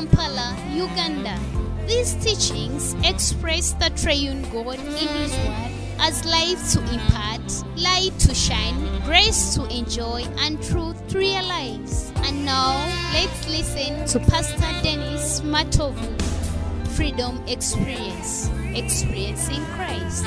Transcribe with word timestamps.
Kampala, 0.00 0.56
Uganda. 0.72 1.38
These 1.86 2.14
teachings 2.24 2.94
express 3.04 3.74
the 3.74 3.90
triune 3.90 4.40
God 4.50 4.78
in 4.78 5.08
His 5.08 5.30
Word 5.44 5.72
as 6.00 6.24
life 6.24 6.72
to 6.72 6.80
impart, 6.90 7.42
light 7.76 8.18
to 8.20 8.34
shine, 8.34 8.80
grace 9.04 9.54
to 9.56 9.66
enjoy, 9.66 10.24
and 10.38 10.56
truth 10.62 11.06
to 11.08 11.18
realize. 11.18 12.10
And 12.24 12.46
now, 12.46 12.78
let's 13.12 13.46
listen 13.46 14.06
to 14.06 14.30
Pastor 14.30 14.72
Dennis 14.82 15.42
Matovu. 15.42 16.16
Freedom 16.96 17.38
Experience, 17.46 18.48
experiencing 18.74 19.62
Christ. 19.76 20.24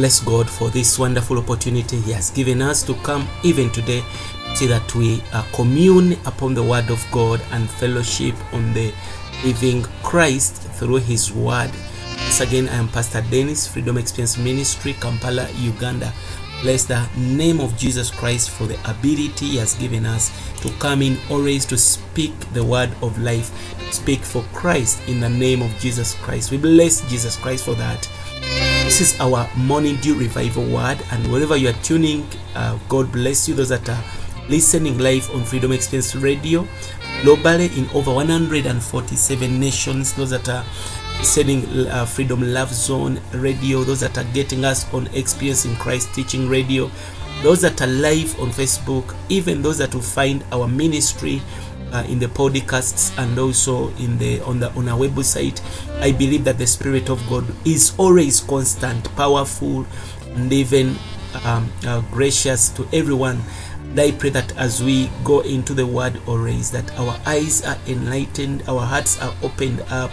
Bless 0.00 0.20
God 0.20 0.48
for 0.48 0.70
this 0.70 0.98
wonderful 0.98 1.36
opportunity 1.36 2.00
He 2.00 2.12
has 2.12 2.30
given 2.30 2.62
us 2.62 2.82
to 2.84 2.94
come 3.02 3.28
even 3.42 3.68
today, 3.68 4.02
so 4.54 4.66
that 4.66 4.94
we 4.94 5.22
uh, 5.34 5.44
commune 5.52 6.14
upon 6.24 6.54
the 6.54 6.62
Word 6.62 6.88
of 6.88 7.06
God 7.12 7.38
and 7.52 7.68
fellowship 7.68 8.34
on 8.54 8.72
the 8.72 8.94
living 9.44 9.82
Christ 10.02 10.54
through 10.78 11.00
His 11.04 11.30
Word. 11.32 11.70
Once 12.16 12.40
again, 12.40 12.70
I 12.70 12.76
am 12.76 12.88
Pastor 12.88 13.22
Dennis, 13.30 13.68
Freedom 13.68 13.98
Experience 13.98 14.38
Ministry, 14.38 14.94
Kampala, 14.94 15.50
Uganda. 15.56 16.14
Bless 16.62 16.86
the 16.86 17.06
name 17.18 17.60
of 17.60 17.76
Jesus 17.76 18.10
Christ 18.10 18.48
for 18.48 18.64
the 18.64 18.78
ability 18.90 19.48
He 19.48 19.56
has 19.58 19.74
given 19.74 20.06
us 20.06 20.30
to 20.62 20.70
come 20.78 21.02
in 21.02 21.18
always 21.28 21.66
to 21.66 21.76
speak 21.76 22.32
the 22.54 22.64
word 22.64 22.90
of 23.02 23.18
life, 23.18 23.50
speak 23.92 24.20
for 24.20 24.42
Christ 24.54 25.06
in 25.08 25.20
the 25.20 25.28
name 25.28 25.60
of 25.60 25.70
Jesus 25.78 26.14
Christ. 26.14 26.50
We 26.50 26.56
bless 26.56 27.06
Jesus 27.10 27.36
Christ 27.36 27.66
for 27.66 27.74
that. 27.74 28.08
This 28.90 29.14
is 29.14 29.20
our 29.20 29.48
morning 29.54 29.98
dew 30.02 30.16
revival 30.16 30.64
word, 30.64 30.98
and 31.12 31.24
wherever 31.30 31.56
you 31.56 31.68
are 31.68 31.80
tuning, 31.84 32.26
uh, 32.56 32.76
God 32.88 33.12
bless 33.12 33.48
you. 33.48 33.54
Those 33.54 33.68
that 33.68 33.88
are 33.88 34.04
listening 34.48 34.98
live 34.98 35.30
on 35.30 35.44
Freedom 35.44 35.70
Experience 35.70 36.16
Radio, 36.16 36.66
globally 37.22 37.70
in 37.78 37.88
over 37.94 38.12
147 38.12 39.60
nations. 39.60 40.12
Those 40.14 40.30
that 40.30 40.48
are 40.48 40.64
listening 41.20 41.86
uh, 41.86 42.04
Freedom 42.04 42.42
Love 42.42 42.74
Zone 42.74 43.20
Radio. 43.32 43.84
Those 43.84 44.00
that 44.00 44.18
are 44.18 44.26
getting 44.34 44.64
us 44.64 44.92
on 44.92 45.06
Experience 45.14 45.66
in 45.66 45.76
Christ 45.76 46.12
Teaching 46.12 46.48
Radio. 46.48 46.90
Those 47.44 47.60
that 47.60 47.80
are 47.80 47.86
live 47.86 48.40
on 48.40 48.48
Facebook, 48.48 49.14
even 49.28 49.62
those 49.62 49.78
that 49.78 49.94
will 49.94 50.02
find 50.02 50.42
our 50.50 50.66
ministry 50.66 51.40
uh, 51.92 52.04
in 52.08 52.18
the 52.18 52.26
podcasts 52.26 53.16
and 53.18 53.38
also 53.38 53.88
in 53.96 54.18
the 54.18 54.40
on 54.42 54.60
the 54.60 54.70
on 54.72 54.88
our 54.88 54.98
website 55.08 55.60
i 56.00 56.12
believe 56.12 56.44
that 56.44 56.58
the 56.58 56.66
spirit 56.66 57.08
of 57.08 57.20
god 57.28 57.44
is 57.66 57.92
always 57.98 58.40
constant 58.40 59.04
powerful 59.16 59.84
and 60.34 60.52
even 60.52 60.96
um, 61.44 61.70
uh, 61.86 62.00
gracious 62.10 62.70
to 62.70 62.86
everyone. 62.92 63.40
I 63.96 64.12
pray 64.12 64.30
that 64.30 64.56
as 64.56 64.82
we 64.82 65.10
go 65.24 65.40
into 65.40 65.74
the 65.74 65.86
word 65.86 66.20
always 66.28 66.70
that 66.70 66.96
our 66.96 67.18
eyes 67.26 67.64
are 67.66 67.76
enlightened 67.88 68.62
our 68.68 68.86
hearts 68.86 69.20
are 69.20 69.34
opened 69.42 69.80
up 69.90 70.12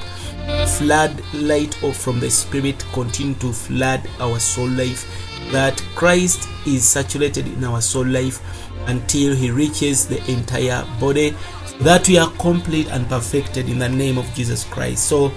flood 0.80 1.22
light 1.34 1.82
of 1.84 1.96
from 1.96 2.20
the 2.20 2.30
spirit 2.32 2.84
continue 2.92 3.36
to 3.36 3.54
flood 3.54 4.02
our 4.20 4.40
soul 4.40 4.68
life 4.70 5.06
that 5.52 5.80
christ 5.94 6.50
is 6.66 6.84
saturated 6.88 7.46
in 7.46 7.64
our 7.64 7.80
soul 7.80 8.06
life 8.06 8.42
until 8.88 9.36
he 9.36 9.52
reaches 9.52 10.08
the 10.08 10.20
entire 10.32 10.84
body 11.00 11.36
that 11.82 12.08
we 12.08 12.18
are 12.18 12.30
complete 12.32 12.88
and 12.88 13.08
perfected 13.08 13.70
in 13.70 13.80
the 13.80 13.90
name 13.90 14.18
of 14.18 14.26
jesus 14.34 14.64
christ. 14.66 15.08
So 15.08 15.32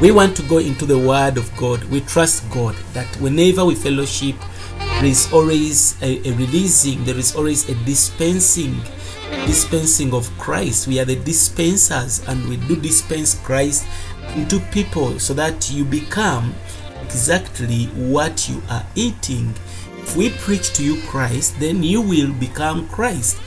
we 0.00 0.10
want 0.10 0.36
to 0.36 0.42
go 0.42 0.58
into 0.58 0.86
the 0.86 0.98
word 0.98 1.36
of 1.36 1.54
god. 1.56 1.82
We 1.84 2.00
trust 2.00 2.48
god 2.50 2.74
that 2.92 3.08
whenever 3.16 3.64
we 3.64 3.74
fellowship 3.74 4.36
there 4.78 5.04
is 5.04 5.32
always 5.32 6.00
a, 6.02 6.18
a 6.28 6.32
releasing 6.34 7.04
there 7.04 7.18
is 7.18 7.34
always 7.34 7.68
a 7.68 7.74
dispensing 7.84 8.80
dispensing 9.46 10.14
of 10.14 10.30
christ. 10.38 10.86
We 10.86 11.00
are 11.00 11.04
the 11.04 11.16
dispensers 11.16 12.26
and 12.28 12.48
we 12.48 12.56
do 12.56 12.76
dispense 12.76 13.34
christ 13.34 13.84
into 14.36 14.60
people 14.70 15.18
so 15.18 15.34
that 15.34 15.72
you 15.72 15.84
become 15.84 16.54
exactly 17.02 17.86
what 17.86 18.48
you 18.48 18.62
are 18.70 18.86
eating. 18.94 19.52
If 19.98 20.16
we 20.16 20.30
preach 20.30 20.72
to 20.74 20.84
you 20.84 21.02
christ 21.08 21.58
then 21.58 21.82
you 21.82 22.00
will 22.00 22.32
become 22.34 22.88
christ 22.88 23.40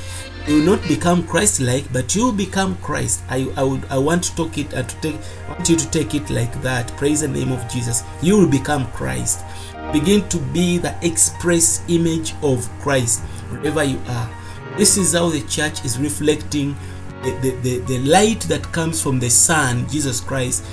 you 0.48 0.56
will 0.56 0.78
not 0.78 0.88
become 0.88 1.26
christ-like 1.26 1.92
but 1.92 2.16
you 2.16 2.32
become 2.32 2.76
christ. 2.78 3.24
I 3.30 3.52
i 3.58 3.64
would 3.64 3.84
i 3.90 3.98
want 3.98 4.24
to 4.26 4.36
talk 4.36 4.58
it 4.58 4.74
uh, 4.74 4.84
to 4.84 5.02
take 5.02 5.16
I 5.48 5.54
want 5.54 5.70
you 5.70 5.76
to 5.76 5.90
take 5.92 6.14
it 6.14 6.30
like 6.30 6.62
that. 6.62 6.96
Praise 6.98 7.22
the 7.22 7.28
name 7.28 7.52
of 7.52 7.68
jesus. 7.70 8.04
You 8.22 8.38
will 8.38 8.50
become 8.50 8.86
christ. 8.92 9.44
Begin 9.92 10.28
to 10.30 10.38
be 10.38 10.78
the 10.78 10.96
express 11.02 11.84
image 11.88 12.34
of 12.44 12.70
christ 12.80 13.22
wherever 13.50 13.84
you 13.84 14.00
are. 14.08 14.30
This 14.78 14.98
is 14.98 15.14
how 15.14 15.30
the 15.30 15.42
church 15.48 15.84
is 15.86 15.98
reflecting 15.98 16.76
the, 17.24 17.32
the, 17.42 17.52
the, 17.62 17.78
the 17.80 17.98
light 18.00 18.42
that 18.42 18.64
comes 18.72 19.02
from 19.02 19.20
the 19.20 19.30
sun 19.30 19.90
jesus 19.90 20.20
christ. 20.20 20.64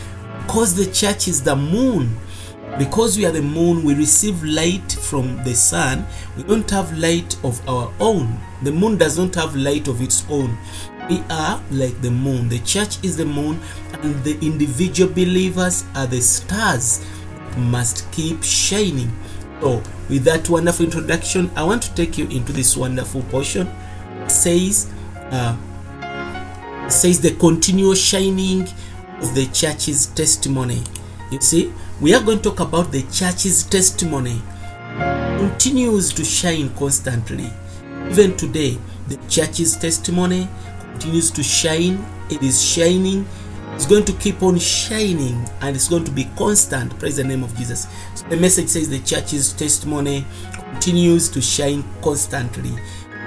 Because 0.47 0.75
the 0.75 0.93
church 0.93 1.29
is 1.29 1.43
the 1.43 1.57
moon 1.57 2.17
because 2.79 3.17
we 3.17 3.27
are 3.27 3.33
the 3.33 3.43
moon 3.43 3.85
we 3.85 3.95
receive 3.95 4.43
light 4.43 4.93
from 4.93 5.43
the 5.45 5.55
sun. 5.55 6.07
We 6.37 6.43
don't 6.43 6.71
have 6.71 6.97
light 6.97 7.37
of 7.45 7.67
our 7.69 7.93
own. 8.01 8.39
The 8.63 8.73
moon 8.73 8.97
does 8.97 9.19
not 9.19 9.35
have 9.35 9.55
light 9.55 9.89
of 9.89 10.01
its 10.01 10.25
own. 10.31 10.57
We 11.09 11.23
are 11.31 11.63
like 11.71 12.01
the 12.01 12.11
moon. 12.11 12.49
The 12.49 12.61
church 12.61 13.03
is 13.05 13.17
the 13.17 13.27
moon 13.27 13.61
and 14.03 14.23
the 14.25 14.39
individual 14.45 15.13
believers 15.13 15.85
are 15.95 16.07
the 16.07 16.21
stars 16.21 17.05
must 17.57 18.11
keep 18.13 18.43
shining. 18.43 19.11
So 19.61 19.83
with 20.09 20.25
that 20.25 20.49
wonderful 20.51 20.85
introduction 20.85 21.51
i 21.57 21.63
want 21.63 21.83
to 21.83 21.95
take 21.95 22.19
you 22.19 22.27
into 22.29 22.53
this 22.53 22.77
wonderful 22.77 23.23
portion 23.31 23.67
It 24.25 24.31
says 24.31 24.91
uh, 25.31 25.57
it 26.85 26.93
says 26.93 27.21
the 27.21 27.31
continuous 27.37 28.03
shining 28.03 28.63
of 29.21 29.35
the 29.35 29.47
church's 29.53 30.07
testimony. 30.07 30.83
You 31.31 31.41
see 31.41 31.73
we 32.03 32.13
are 32.13 32.21
going 32.21 32.39
to 32.39 32.51
talk 32.51 32.59
about 32.59 32.91
the 32.91 33.03
church's 33.13 33.63
testimony. 33.63 34.43
Continues 35.39 36.13
to 36.13 36.25
shine 36.25 36.69
constantly. 36.75 37.49
Even 38.11 38.37
today 38.37 38.77
the 39.07 39.17
church's 39.29 39.77
testimony 39.77 40.49
continues 40.81 41.31
to 41.31 41.45
shine. 41.45 42.05
It 42.29 42.43
is 42.43 42.61
shining. 42.61 43.25
It's 43.75 43.87
going 43.87 44.05
to 44.07 44.13
keep 44.15 44.43
on 44.43 44.59
shining 44.59 45.49
and 45.61 45.77
it's 45.77 45.89
going 45.89 46.03
to 46.03 46.11
be 46.11 46.25
constant. 46.37 46.99
Praise 46.99 47.19
the 47.19 47.25
name 47.25 47.45
of 47.45 47.57
jesus. 47.57 47.87
So 48.17 48.27
the 48.27 48.37
message 48.37 48.69
says 48.69 48.91
the 48.91 48.99
church's 48.99 49.53
testimony 49.53 50.27
continues 50.53 51.29
to 51.29 51.41
shine 51.41 51.85
constantly. 52.03 52.73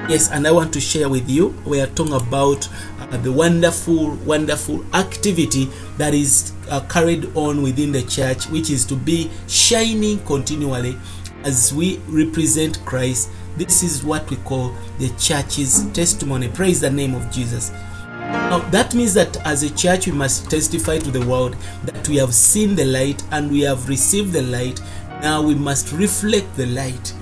Yes 0.10 0.30
and 0.32 0.46
i 0.46 0.52
want 0.52 0.72
to 0.74 0.80
share 0.80 1.10
with 1.10 1.28
you 1.28 1.48
we 1.66 1.82
are 1.82 1.88
talking 1.88 2.14
about 2.14 2.70
the 3.12 3.32
wonderful 3.32 4.12
wonderful 4.26 4.84
activity 4.96 5.70
that 5.98 6.14
is 6.14 6.54
uh, 6.70 6.82
carried 6.82 7.36
on 7.36 7.62
within 7.62 7.92
the 7.92 8.02
church 8.04 8.48
which 8.50 8.70
is 8.70 8.86
to 8.86 8.96
be 8.96 9.30
shining 9.48 10.20
continually 10.26 10.98
as 11.44 11.74
we 11.74 11.98
represent 12.08 12.84
christ. 12.86 13.30
This 13.58 13.84
is 13.84 14.04
what 14.04 14.30
we 14.30 14.38
call 14.38 14.74
the 15.00 15.10
church's 15.18 15.90
testimony. 15.92 16.50
Praise 16.50 16.82
the 16.82 16.90
name 16.90 17.14
of 17.14 17.30
jesus. 17.32 17.72
Now 17.72 18.60
that 18.72 18.94
means 18.96 19.14
that 19.14 19.38
as 19.46 19.64
a 19.64 19.70
church 19.76 20.08
we 20.08 20.14
must 20.14 20.50
testify 20.50 20.98
to 20.98 21.12
the 21.12 21.26
world 21.26 21.56
that 21.84 22.08
we 22.10 22.18
have 22.18 22.34
seen 22.34 22.76
the 22.76 22.86
light 22.86 23.24
and 23.32 23.52
we 23.52 23.62
have 23.62 23.88
received 23.88 24.34
the 24.34 24.42
light. 24.42 24.82
Now 25.22 25.42
we 25.42 25.56
must 25.56 25.92
reflect 25.92 26.56
the 26.58 26.66
light. 26.66 27.14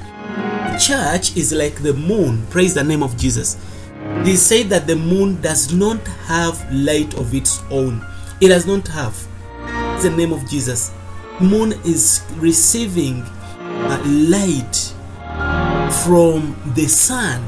The 0.72 0.80
church 0.80 1.38
is 1.38 1.52
like 1.52 1.84
the 1.84 1.94
moon. 1.94 2.46
Praise 2.50 2.74
the 2.74 2.84
name 2.84 3.04
of 3.04 3.18
jesus 3.18 3.58
they 4.24 4.36
say 4.36 4.64
that 4.64 4.88
the 4.88 4.96
moon 4.96 5.42
does 5.42 5.74
not 5.74 6.06
have 6.26 6.72
light 6.72 7.14
of 7.16 7.34
its 7.34 7.62
own. 7.70 8.06
It 8.40 8.50
does 8.50 8.66
not 8.66 8.88
have. 8.88 9.16
Praise 10.04 10.04
the 10.04 10.18
name 10.18 10.34
of 10.34 10.48
jesus. 10.50 10.92
Moon 11.40 11.74
is 11.86 12.24
receiving 12.36 13.24
light 14.30 14.94
from 16.04 16.56
the 16.76 16.88
sun. 16.88 17.42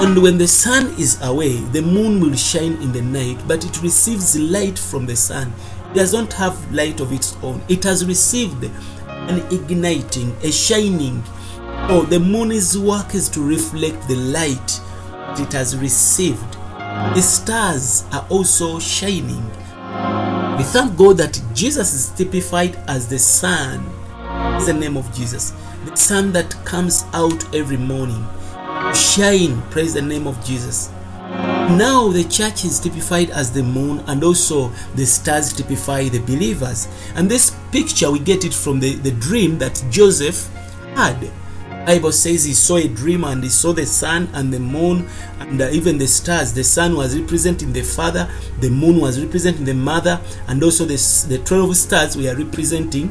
And 0.00 0.22
when 0.22 0.38
the 0.38 0.48
sun 0.48 0.94
is 0.98 1.20
away 1.22 1.56
the 1.72 1.82
moon 1.82 2.20
will 2.20 2.36
shine 2.36 2.80
in 2.80 2.92
the 2.92 3.02
night 3.02 3.42
but 3.48 3.64
it 3.64 3.82
receives 3.82 4.38
light 4.38 4.78
from 4.78 5.06
the 5.06 5.16
sun. 5.16 5.52
It 5.90 5.94
does 5.94 6.12
not 6.12 6.32
have 6.34 6.72
light 6.72 7.00
of 7.00 7.12
its 7.12 7.36
own. 7.42 7.62
It 7.68 7.84
has 7.84 8.06
received 8.06 8.64
an 9.08 9.40
igniting 9.52 10.36
a 10.42 10.50
shining 10.50 11.22
oh 11.90 12.06
the 12.08 12.20
moon's 12.20 12.78
work 12.78 13.14
is 13.14 13.28
to 13.28 13.40
reflect 13.42 14.06
the 14.08 14.16
light 14.16 14.80
it 15.38 15.52
has 15.52 15.76
received 15.76 16.58
the 17.14 17.22
stars 17.22 18.04
are 18.12 18.26
also 18.28 18.78
shining. 18.80 19.44
We 20.56 20.64
thank 20.64 20.96
God 20.96 21.16
that 21.18 21.40
Jesus 21.54 21.94
is 21.94 22.08
typified 22.10 22.76
as 22.88 23.08
the 23.08 23.18
sun. 23.18 23.86
Is 24.56 24.66
the 24.66 24.74
name 24.74 24.96
of 24.96 25.12
Jesus. 25.14 25.52
The 25.84 25.94
sun 25.96 26.32
that 26.32 26.56
comes 26.64 27.04
out 27.12 27.54
every 27.54 27.76
morning. 27.76 28.26
Shine. 28.94 29.62
Praise 29.70 29.94
the 29.94 30.02
name 30.02 30.26
of 30.26 30.44
Jesus. 30.44 30.90
Now 31.30 32.08
the 32.08 32.24
church 32.24 32.64
is 32.64 32.80
typified 32.80 33.30
as 33.30 33.52
the 33.52 33.62
moon 33.62 34.00
and 34.08 34.24
also 34.24 34.70
the 34.96 35.06
stars 35.06 35.52
typify 35.52 36.08
the 36.08 36.20
believers. 36.20 36.88
And 37.14 37.30
this 37.30 37.56
picture 37.70 38.10
we 38.10 38.18
get 38.18 38.44
it 38.44 38.54
from 38.54 38.80
the, 38.80 38.94
the 38.96 39.12
dream 39.12 39.58
that 39.58 39.84
Joseph 39.88 40.48
had. 40.94 41.30
Bible 41.88 42.12
says 42.12 42.44
he 42.44 42.52
saw 42.52 42.76
a 42.76 42.86
dream 42.86 43.24
and 43.24 43.42
he 43.42 43.48
saw 43.48 43.72
the 43.72 43.86
sun 43.86 44.28
and 44.34 44.52
the 44.52 44.60
moon 44.60 45.08
and 45.38 45.58
uh, 45.58 45.70
even 45.70 45.96
the 45.96 46.06
stars. 46.06 46.52
The 46.52 46.62
sun 46.62 46.94
was 46.94 47.18
representing 47.18 47.72
the 47.72 47.80
father, 47.80 48.28
the 48.60 48.68
moon 48.68 49.00
was 49.00 49.18
representing 49.18 49.64
the 49.64 49.72
mother, 49.72 50.20
and 50.48 50.62
also 50.62 50.84
the, 50.84 50.96
the 51.30 51.38
12 51.46 51.74
stars 51.74 52.14
we 52.14 52.28
are 52.28 52.36
representing 52.36 53.10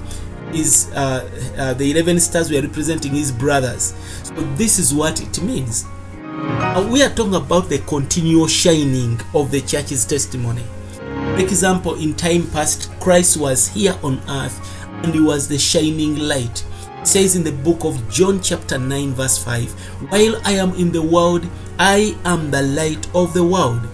is 0.53 0.91
uh, 0.93 1.27
uh, 1.57 1.73
the 1.73 1.89
11 1.89 2.19
stars 2.19 2.51
we 2.51 2.59
are 2.59 2.61
representing 2.61 3.15
his 3.15 3.31
brothers. 3.31 3.95
So 4.21 4.35
this 4.53 4.77
is 4.77 4.93
what 4.93 5.23
it 5.23 5.41
means. 5.41 5.83
Uh, 6.23 6.87
we 6.93 7.01
are 7.01 7.09
talking 7.09 7.33
about 7.33 7.69
the 7.69 7.79
continual 7.79 8.45
shining 8.45 9.19
of 9.33 9.49
the 9.49 9.61
church's 9.61 10.05
testimony. 10.05 10.63
For 10.93 11.39
example, 11.39 11.95
in 11.95 12.13
time 12.13 12.45
past, 12.51 12.91
Christ 12.99 13.37
was 13.37 13.69
here 13.69 13.97
on 14.03 14.19
earth 14.29 14.85
and 15.03 15.15
he 15.15 15.19
was 15.19 15.47
the 15.47 15.57
shining 15.57 16.19
light. 16.19 16.63
Says 17.03 17.35
in 17.35 17.43
the 17.43 17.51
book 17.51 17.85
of 17.85 18.09
John, 18.09 18.41
chapter 18.41 18.77
9, 18.77 19.11
verse 19.13 19.41
5 19.43 19.71
While 20.09 20.41
I 20.43 20.53
am 20.53 20.73
in 20.75 20.91
the 20.91 21.01
world, 21.01 21.47
I 21.79 22.17
am 22.25 22.51
the 22.51 22.61
light 22.61 23.07
of 23.15 23.33
the 23.33 23.43
world. 23.43 23.87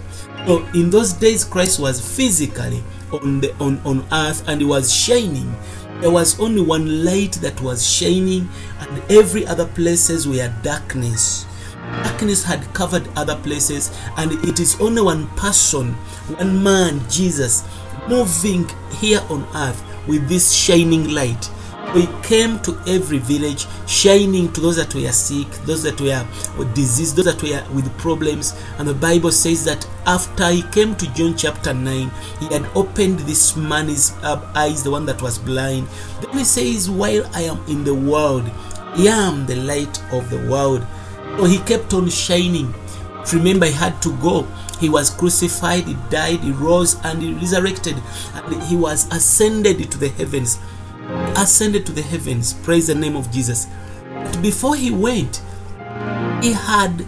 So 0.46 0.66
in 0.74 0.90
those 0.90 1.14
days, 1.14 1.44
Christ 1.44 1.80
was 1.80 2.02
physically 2.02 2.84
on 3.12 3.40
the 3.40 3.54
on, 3.60 3.80
on 3.86 4.06
earth 4.12 4.48
and 4.48 4.60
he 4.62 4.68
was 4.68 4.94
shining. 4.94 5.56
There 6.02 6.12
was 6.12 6.40
only 6.40 6.62
one 6.62 7.06
light 7.06 7.34
that 7.34 7.62
was 7.62 7.88
shining, 7.88 8.50
and 8.80 9.12
every 9.12 9.48
other 9.48 9.66
places 9.66 10.28
were 10.28 10.54
darkness. 10.62 11.46
Darkness 12.04 12.44
had 12.44 12.62
covered 12.74 13.08
other 13.16 13.38
places, 13.38 13.90
and 14.18 14.32
it 14.46 14.60
is 14.60 14.80
only 14.82 15.02
one 15.02 15.28
person, 15.38 15.94
one 16.36 16.62
man, 16.62 17.02
Jesus, 17.10 17.64
moving 18.10 18.68
here 19.00 19.22
on 19.30 19.48
earth 19.56 19.82
with 20.08 20.28
this 20.28 20.52
shining 20.52 21.10
light. 21.10 21.50
He 21.94 22.08
came 22.24 22.60
to 22.62 22.76
every 22.88 23.20
village, 23.20 23.68
shining 23.88 24.52
to 24.54 24.62
those 24.62 24.78
that 24.78 24.96
were 24.96 25.12
sick, 25.12 25.48
those 25.66 25.84
that 25.84 26.02
were 26.02 26.66
diseased, 26.74 27.16
those 27.16 27.26
that 27.26 27.44
were 27.44 27.76
with 27.76 27.96
problems. 28.00 28.60
And 28.80 28.88
the 28.88 28.96
Bible 28.96 29.32
says 29.32 29.64
that 29.66 29.88
after 30.08 30.50
he 30.50 30.64
came 30.64 30.96
to 30.96 31.14
John 31.14 31.38
chapter 31.38 31.72
9, 31.72 32.12
he 32.40 32.46
had 32.48 32.66
opened 32.76 33.20
this 33.20 33.56
man's 33.56 34.12
eyes, 34.24 34.84
the 34.84 34.90
one 34.90 35.06
that 35.06 35.22
was 35.22 35.38
blind. 35.38 35.88
Then 36.22 36.38
he 36.38 36.44
says, 36.44 36.90
While 36.90 37.30
I 37.36 37.44
am 37.44 37.64
in 37.68 37.84
the 37.84 37.94
world, 37.94 38.50
I 38.96 39.08
am 39.08 39.46
the 39.46 39.58
light 39.58 40.02
of 40.12 40.30
the 40.32 40.50
world. 40.50 40.86
So 41.38 41.46
he 41.46 41.60
kept 41.60 41.94
on 41.94 42.10
shining. 42.10 42.74
Remember, 43.32 43.68
he 43.68 43.72
had 43.72 44.02
to 44.02 44.18
go. 44.18 44.48
He 44.80 44.90
was 44.90 45.10
crucified, 45.10 45.86
he 45.86 45.96
died, 46.10 46.40
he 46.40 46.52
rose, 46.52 46.98
and 47.06 47.22
he 47.22 47.34
resurrected, 47.34 47.96
and 48.34 48.64
he 48.64 48.76
was 48.76 49.08
ascended 49.14 49.90
to 49.92 49.98
the 49.98 50.10
heavens. 50.10 50.60
Ascended 51.38 51.86
to 51.86 51.92
the 51.92 52.02
heavens. 52.02 52.54
Praise 52.54 52.88
the 52.88 52.96
name 52.96 53.16
of 53.16 53.32
Jesus. 53.32 53.68
But 54.14 54.42
before 54.42 54.76
he 54.76 54.92
went, 54.92 55.42
he 56.42 56.54
had 56.54 57.06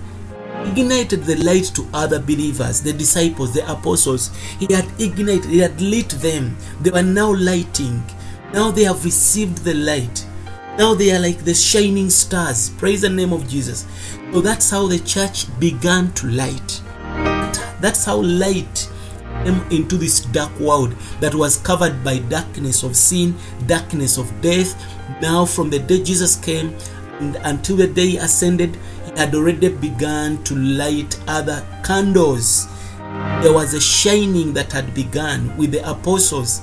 ignited 0.65 1.23
the 1.23 1.35
light 1.43 1.65
to 1.75 1.87
other 1.93 2.19
believers, 2.19 2.81
the 2.81 2.93
disciples, 2.93 3.53
the 3.53 3.69
apostles. 3.71 4.35
He 4.59 4.73
had 4.73 4.85
ignited, 4.99 5.45
he 5.45 5.59
had 5.59 5.79
lit 5.79 6.09
them. 6.09 6.57
They 6.81 6.89
were 6.89 7.03
now 7.03 7.33
lighting. 7.33 8.03
Now 8.53 8.71
they 8.71 8.83
have 8.83 9.03
received 9.05 9.59
the 9.59 9.73
light. 9.73 10.25
Now 10.77 10.93
they 10.93 11.11
are 11.15 11.19
like 11.19 11.39
the 11.39 11.53
shining 11.53 12.09
stars. 12.09 12.69
Praise 12.71 13.01
the 13.01 13.09
name 13.09 13.31
of 13.31 13.47
Jesus. 13.47 13.85
So 14.33 14.41
that's 14.41 14.69
how 14.69 14.87
the 14.87 14.99
church 14.99 15.47
began 15.59 16.11
to 16.13 16.27
light. 16.27 16.81
That's 17.79 18.03
how 18.05 18.21
light 18.21 18.84
into 19.71 19.97
this 19.97 20.21
dark 20.21 20.57
world 20.59 20.93
that 21.19 21.35
was 21.35 21.57
covered 21.57 22.03
by 22.03 22.19
darkness 22.19 22.83
of 22.83 22.95
sin, 22.95 23.35
darkness 23.67 24.17
of 24.17 24.29
death. 24.41 24.73
Now, 25.21 25.45
from 25.45 25.69
the 25.69 25.79
day 25.79 26.03
Jesus 26.03 26.35
came 26.35 26.75
until 27.19 27.77
the 27.77 27.87
day 27.87 28.09
he 28.09 28.17
ascended, 28.17 28.77
he 29.05 29.19
had 29.19 29.33
already 29.35 29.69
begun 29.69 30.43
to 30.43 30.55
light 30.55 31.19
other 31.27 31.65
candles. 31.83 32.67
There 33.41 33.53
was 33.53 33.73
a 33.73 33.81
shining 33.81 34.53
that 34.53 34.71
had 34.71 34.93
begun 34.93 35.55
with 35.57 35.71
the 35.71 35.89
apostles. 35.89 36.61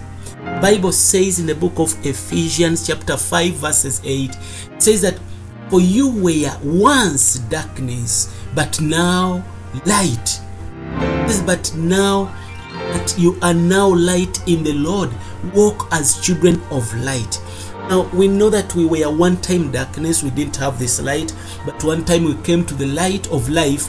Bible 0.61 0.93
says 0.93 1.39
in 1.39 1.47
the 1.47 1.55
book 1.55 1.79
of 1.79 1.95
Ephesians 2.05 2.87
chapter 2.87 3.17
5 3.17 3.55
verses 3.55 4.01
8 4.05 4.31
it 4.31 4.83
says 4.83 5.03
that 5.03 5.19
for 5.71 5.81
you 5.81 6.11
were 6.11 6.59
once 6.65 7.39
darkness 7.49 8.35
but 8.55 8.81
now 8.81 9.45
light 9.87 10.41
This 11.27 11.41
but 11.43 11.73
now 11.77 12.35
that 13.03 13.19
you 13.19 13.37
are 13.43 13.55
now 13.55 13.89
light 13.89 14.47
in 14.49 14.63
the 14.63 14.73
Lord 14.75 15.11
walk 15.55 15.89
as 15.91 16.21
children 16.21 16.63
of 16.71 16.95
light. 17.03 17.41
Now 17.89 18.09
we 18.15 18.29
know 18.29 18.49
that 18.51 18.75
we 18.77 18.87
were 18.87 19.11
one 19.11 19.37
time 19.39 19.73
darkness 19.73 20.23
we 20.23 20.31
didn't 20.31 20.57
have 20.57 20.79
this 20.79 21.03
light 21.03 21.35
but 21.67 21.83
one 21.83 22.05
time 22.05 22.25
we 22.25 22.37
came 22.43 22.65
to 22.65 22.75
the 22.75 22.87
light 22.87 23.29
of 23.33 23.49
life 23.49 23.89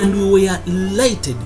and 0.00 0.14
we 0.14 0.46
were 0.46 0.62
lighted. 0.66 1.36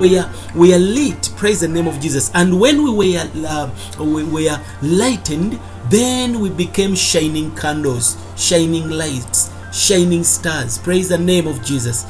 We 0.00 0.18
are 0.18 0.30
we 0.54 0.74
are 0.74 0.78
lit 0.78 1.32
praise 1.36 1.60
the 1.60 1.68
name 1.68 1.88
of 1.88 1.98
jesus. 1.98 2.30
And 2.34 2.60
when 2.60 2.82
we 2.82 2.90
were 2.90 3.30
uh, 3.46 3.70
we 3.98 4.24
were 4.24 4.60
lightened 4.82 5.58
then 5.88 6.40
we 6.40 6.50
became 6.50 6.94
shining 6.94 7.54
candles 7.56 8.18
shining 8.36 8.90
lights 8.90 9.50
shining 9.72 10.24
stars. 10.24 10.76
Praise 10.76 11.08
the 11.08 11.18
name 11.18 11.46
of 11.46 11.64
jesus 11.64 12.04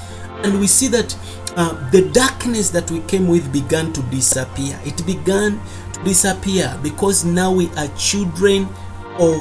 and 0.44 0.60
we 0.60 0.66
see 0.66 0.88
that 0.88 1.16
uh, 1.56 1.90
the 1.90 2.08
darkness 2.10 2.70
that 2.70 2.90
we 2.90 3.00
came 3.02 3.26
with 3.26 3.52
began 3.52 3.92
to 3.92 4.02
disappear. 4.04 4.78
It 4.84 5.04
began 5.06 5.60
to 5.94 6.04
disappear 6.04 6.78
because 6.82 7.24
now 7.24 7.52
we 7.52 7.70
are 7.76 7.88
children 7.96 8.68
of 9.18 9.40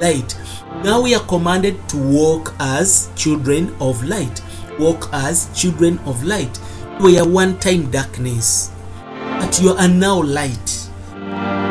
light. 0.00 0.36
Now 0.82 1.00
we 1.00 1.14
are 1.14 1.24
commanded 1.24 1.88
to 1.88 1.96
walk 1.96 2.54
as 2.60 3.10
children 3.16 3.74
of 3.80 4.04
light. 4.04 4.42
Walk 4.78 5.08
as 5.12 5.48
children 5.58 5.98
of 6.00 6.22
light. 6.24 6.60
We 7.00 7.18
are 7.18 7.26
one 7.26 7.58
time 7.60 7.90
darkness. 7.90 8.70
But 9.14 9.60
you 9.60 9.70
are 9.70 9.88
now 9.88 10.22
light. 10.22 10.88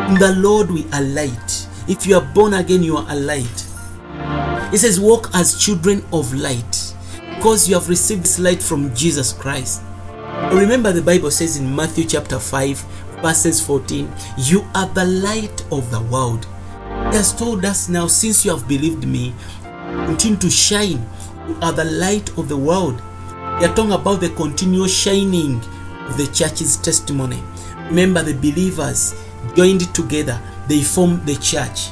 In 0.09 0.19
the 0.19 0.33
lord 0.37 0.71
we 0.71 0.85
are 0.91 1.01
light. 1.01 1.67
If 1.87 2.07
you 2.07 2.15
are 2.15 2.33
born 2.33 2.53
again 2.55 2.81
you 2.81 2.97
are 2.97 3.05
a 3.09 3.15
light. 3.15 3.67
It 4.73 4.79
says 4.79 4.99
walk 4.99 5.29
as 5.35 5.55
children 5.63 6.03
of 6.11 6.33
light 6.33 6.92
because 7.43 7.67
you 7.67 7.75
have 7.75 7.89
received 7.89 8.23
this 8.23 8.39
light 8.39 8.63
from 8.63 8.95
jesus 8.95 9.33
christ 9.33 9.81
remember 10.53 10.93
the 10.93 11.01
bible 11.01 11.29
says 11.29 11.57
in 11.57 11.75
matthew 11.75 12.05
chapter 12.05 12.39
5 12.39 12.77
verses 13.21 13.59
14 13.59 14.09
you 14.37 14.65
are 14.73 14.87
the 14.93 15.03
light 15.03 15.61
of 15.69 15.91
the 15.91 16.01
world 16.03 16.45
he 17.11 17.17
has 17.17 17.37
told 17.37 17.65
us 17.65 17.89
now 17.89 18.07
since 18.07 18.45
you 18.45 18.51
have 18.55 18.65
believed 18.65 19.05
me 19.05 19.35
continue 20.05 20.37
to 20.37 20.49
shine 20.49 21.05
you 21.45 21.57
are 21.61 21.73
the 21.73 21.83
light 21.83 22.29
of 22.37 22.47
the 22.47 22.55
world 22.55 23.01
they 23.59 23.65
are 23.65 23.75
talking 23.75 23.91
about 23.91 24.21
the 24.21 24.29
continual 24.29 24.87
shining 24.87 25.57
of 26.07 26.17
the 26.17 26.27
church's 26.33 26.77
testimony. 26.77 27.41
Remember, 27.85 28.23
the 28.23 28.33
believers 28.33 29.13
joined 29.55 29.93
together, 29.93 30.41
they 30.67 30.81
form 30.81 31.23
the 31.25 31.35
church. 31.35 31.89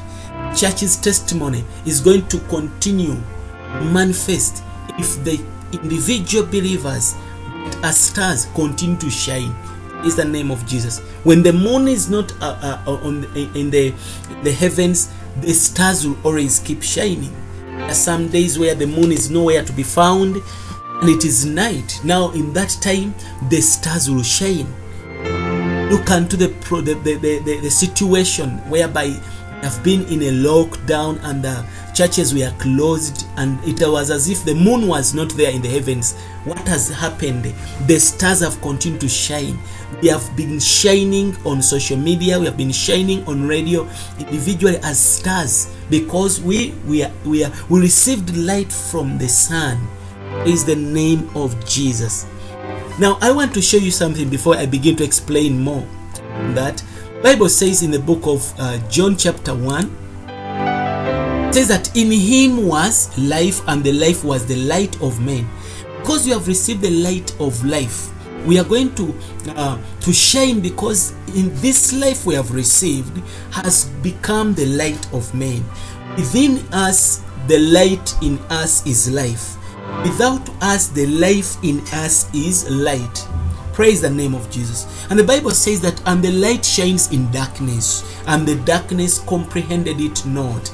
Church's 0.58 0.98
testimony 0.98 1.64
is 1.86 2.02
going 2.02 2.28
to 2.30 2.40
continue 2.50 3.16
manifest 3.94 4.64
if 5.02 5.24
the 5.24 5.44
individual 5.74 6.46
believers 6.46 7.16
as 7.84 7.98
stars 8.00 8.46
continue 8.54 8.98
to 8.98 9.10
shine. 9.10 9.54
Is 10.06 10.16
the 10.16 10.26
name 10.26 10.50
of 10.50 10.66
Jesus. 10.66 10.98
When 11.24 11.44
the 11.44 11.54
moon 11.54 11.88
is 11.88 12.10
not 12.10 12.34
uh, 12.42 12.82
uh, 12.88 12.92
on 13.04 13.24
in 13.36 13.70
the 13.70 13.94
the 14.42 14.52
heavens, 14.52 15.14
the 15.42 15.54
stars 15.54 16.08
will 16.08 16.18
always 16.24 16.58
keep 16.58 16.82
shining. 16.82 17.32
There 17.68 17.86
are 17.86 17.94
some 17.94 18.28
days 18.30 18.58
where 18.58 18.74
the 18.74 18.88
moon 18.88 19.12
is 19.12 19.30
nowhere 19.30 19.64
to 19.64 19.72
be 19.72 19.84
found 19.84 20.38
and 21.02 21.10
it 21.10 21.24
is 21.24 21.46
night. 21.46 22.00
Now, 22.04 22.32
in 22.32 22.52
that 22.54 22.76
time, 22.82 23.14
the 23.50 23.62
stars 23.62 24.10
will 24.10 24.24
shine. 24.24 24.68
Look 25.92 26.10
unto 26.10 26.36
the, 26.36 26.48
the, 26.48 26.94
the, 27.04 27.40
the, 27.44 27.60
the 27.60 27.70
situation 27.70 28.58
whereby 28.70 29.20
have 29.62 29.84
been 29.84 30.04
in 30.06 30.22
a 30.24 30.32
lockdown 30.32 31.20
and 31.24 31.44
the 31.44 31.66
churches 31.94 32.34
were 32.34 32.52
closed, 32.58 33.28
and 33.38 33.60
it 33.64 33.80
was 33.86 34.10
as 34.10 34.30
if 34.30 34.44
the 34.44 34.56
moon 34.56 34.88
was 34.88 35.14
not 35.14 35.30
there 35.32 35.52
in 35.52 35.62
the 35.62 35.70
heavens. 35.70 36.16
What 36.46 36.60
has 36.68 36.90
happened? 36.90 37.54
The 37.88 38.00
stars 38.00 38.42
have 38.42 38.60
continued 38.62 39.02
to 39.02 39.10
shine. 39.10 39.60
We 40.02 40.08
have 40.08 40.36
been 40.36 40.60
shining 40.60 41.36
on 41.46 41.62
social 41.62 41.98
media, 41.98 42.40
we 42.40 42.46
have 42.46 42.58
been 42.58 42.72
shining 42.72 43.26
on 43.26 43.48
radio 43.48 43.88
individually 44.20 44.78
as 44.84 45.00
stars 45.00 45.74
because 45.90 46.42
we 46.42 46.72
we 46.88 47.04
are, 47.04 47.12
we 47.26 47.44
are 47.44 47.52
we 47.70 47.82
received 47.82 48.36
light 48.36 48.72
from 48.72 49.18
the 49.18 49.28
sun 49.28 49.88
is 50.46 50.66
the 50.66 50.76
name 50.76 51.30
of 51.36 51.54
Jesus. 51.66 52.26
Now 53.00 53.18
I 53.22 53.32
want 53.32 53.54
to 53.54 53.62
show 53.62 53.78
you 53.78 53.92
something 53.92 54.30
before 54.30 54.56
I 54.56 54.66
begin 54.66 54.96
to 54.98 55.04
explain 55.04 55.60
more. 55.60 55.86
That 56.56 56.82
Bible 57.24 57.50
says 57.50 57.84
in 57.84 57.92
the 57.92 58.00
book 58.00 58.26
of 58.26 58.52
uh, 58.58 58.80
John 58.90 59.16
chapter 59.16 59.54
1 59.54 59.84
says 61.54 61.68
that 61.68 61.96
in 61.96 62.10
him 62.12 62.66
was 62.66 63.16
life 63.16 63.62
and 63.68 63.84
the 63.84 63.94
life 63.94 64.24
was 64.24 64.48
the 64.48 64.56
light 64.56 65.00
of 65.04 65.22
men. 65.22 65.48
Because 66.00 66.26
you 66.26 66.34
have 66.34 66.48
received 66.48 66.82
the 66.82 66.90
light 66.90 67.40
of 67.40 67.64
life, 67.64 68.10
we 68.48 68.58
are 68.58 68.64
going 68.64 68.96
to 68.96 69.16
uh, 69.50 69.78
to 70.00 70.12
shine 70.12 70.62
because 70.62 71.12
in 71.36 71.54
this 71.62 71.94
life 71.94 72.26
we 72.26 72.34
have 72.34 72.50
received 72.56 73.22
has 73.52 73.86
become 74.02 74.56
the 74.56 74.66
light 74.66 75.14
of 75.14 75.32
men. 75.36 75.64
Within 76.18 76.58
us, 76.74 77.22
the 77.48 77.60
light 77.60 78.16
in 78.24 78.40
us 78.50 78.84
is 78.88 79.12
life. 79.12 79.58
Without 80.04 80.50
us, 80.64 80.88
the 80.88 81.06
life 81.06 81.56
in 81.64 81.82
us 81.94 82.34
is 82.34 82.68
light. 82.68 83.28
Praise 83.74 84.02
the 84.02 84.10
name 84.10 84.36
of 84.36 84.50
Jesus. 84.52 85.08
And 85.10 85.18
the 85.18 85.24
Bible 85.24 85.52
says 85.52 85.82
that, 85.82 86.02
and 86.06 86.24
the 86.24 86.32
light 86.32 86.66
shines 86.66 87.12
in 87.12 87.32
darkness, 87.32 88.04
and 88.28 88.48
the 88.48 88.56
darkness 88.66 89.20
comprehended 89.20 90.00
it 90.00 90.26
not. 90.26 90.72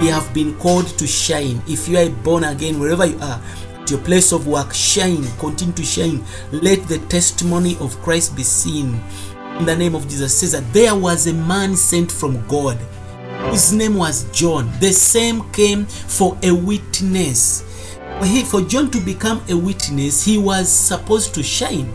We 0.00 0.08
have 0.08 0.32
been 0.34 0.58
called 0.58 0.86
to 0.98 1.06
shine. 1.06 1.62
If 1.66 1.88
you 1.88 1.98
are 1.98 2.10
born 2.10 2.44
again, 2.44 2.78
wherever 2.78 3.06
you 3.06 3.18
are, 3.20 3.40
at 3.80 3.90
your 3.90 4.00
place 4.00 4.32
of 4.32 4.46
work, 4.46 4.72
shine, 4.72 5.24
continue 5.38 5.74
to 5.74 5.84
shine. 5.84 6.24
Let 6.52 6.86
the 6.88 6.98
testimony 7.08 7.76
of 7.80 8.00
Christ 8.02 8.34
be 8.36 8.42
seen. 8.42 9.00
In 9.58 9.66
the 9.66 9.76
name 9.76 9.94
of 9.94 10.08
Jesus, 10.08 10.38
says 10.38 10.52
that 10.52 10.72
there 10.72 10.94
was 10.94 11.26
a 11.26 11.32
man 11.32 11.76
sent 11.76 12.10
from 12.10 12.46
God. 12.48 12.78
His 13.50 13.72
name 13.72 13.94
was 13.94 14.24
John. 14.32 14.72
The 14.80 14.90
same 14.92 15.50
came 15.52 15.84
for 15.86 16.36
a 16.42 16.50
witness. 16.50 17.62
He, 18.24 18.42
for 18.42 18.62
John 18.62 18.90
to 18.90 19.00
become 19.00 19.42
a 19.48 19.54
witness, 19.54 20.24
he 20.24 20.38
was 20.38 20.68
supposed 20.68 21.34
to 21.34 21.42
shine. 21.42 21.92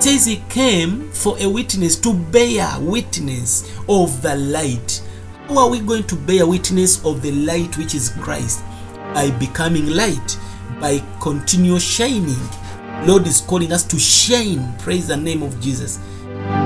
It 0.00 0.04
says 0.04 0.24
he 0.24 0.36
came 0.48 1.10
for 1.10 1.36
a 1.40 1.46
witness 1.46 1.94
to 1.96 2.14
bear 2.14 2.66
witness 2.80 3.70
of 3.86 4.22
the 4.22 4.34
light. 4.34 5.02
How 5.46 5.58
are 5.58 5.68
we 5.68 5.80
going 5.80 6.04
to 6.04 6.16
bear 6.16 6.46
witness 6.46 7.04
of 7.04 7.20
the 7.20 7.32
light 7.32 7.76
which 7.76 7.94
is 7.94 8.08
Christ? 8.08 8.64
By 9.12 9.30
becoming 9.32 9.90
light, 9.90 10.38
by 10.80 11.02
continuous 11.20 11.82
shining. 11.82 12.40
Lord 13.06 13.26
is 13.26 13.42
calling 13.42 13.72
us 13.72 13.84
to 13.88 13.98
shine. 13.98 14.74
Praise 14.78 15.08
the 15.08 15.18
name 15.18 15.42
of 15.42 15.60
Jesus. 15.60 15.98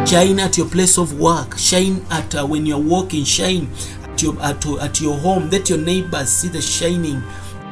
Shine 0.07 0.39
at 0.39 0.57
your 0.57 0.69
place 0.69 0.97
of 0.97 1.19
work. 1.19 1.59
Shine 1.59 2.07
at 2.13 2.37
uh, 2.37 2.47
when 2.47 2.65
you're 2.65 2.79
walking. 2.79 3.25
Shine 3.25 3.69
at 4.05 4.23
your 4.23 4.41
at, 4.43 4.65
at 4.65 5.01
your 5.01 5.19
home. 5.19 5.51
Let 5.51 5.69
your 5.69 5.79
neighbors 5.79 6.29
see 6.29 6.51
the 6.51 6.63
shining 6.63 7.21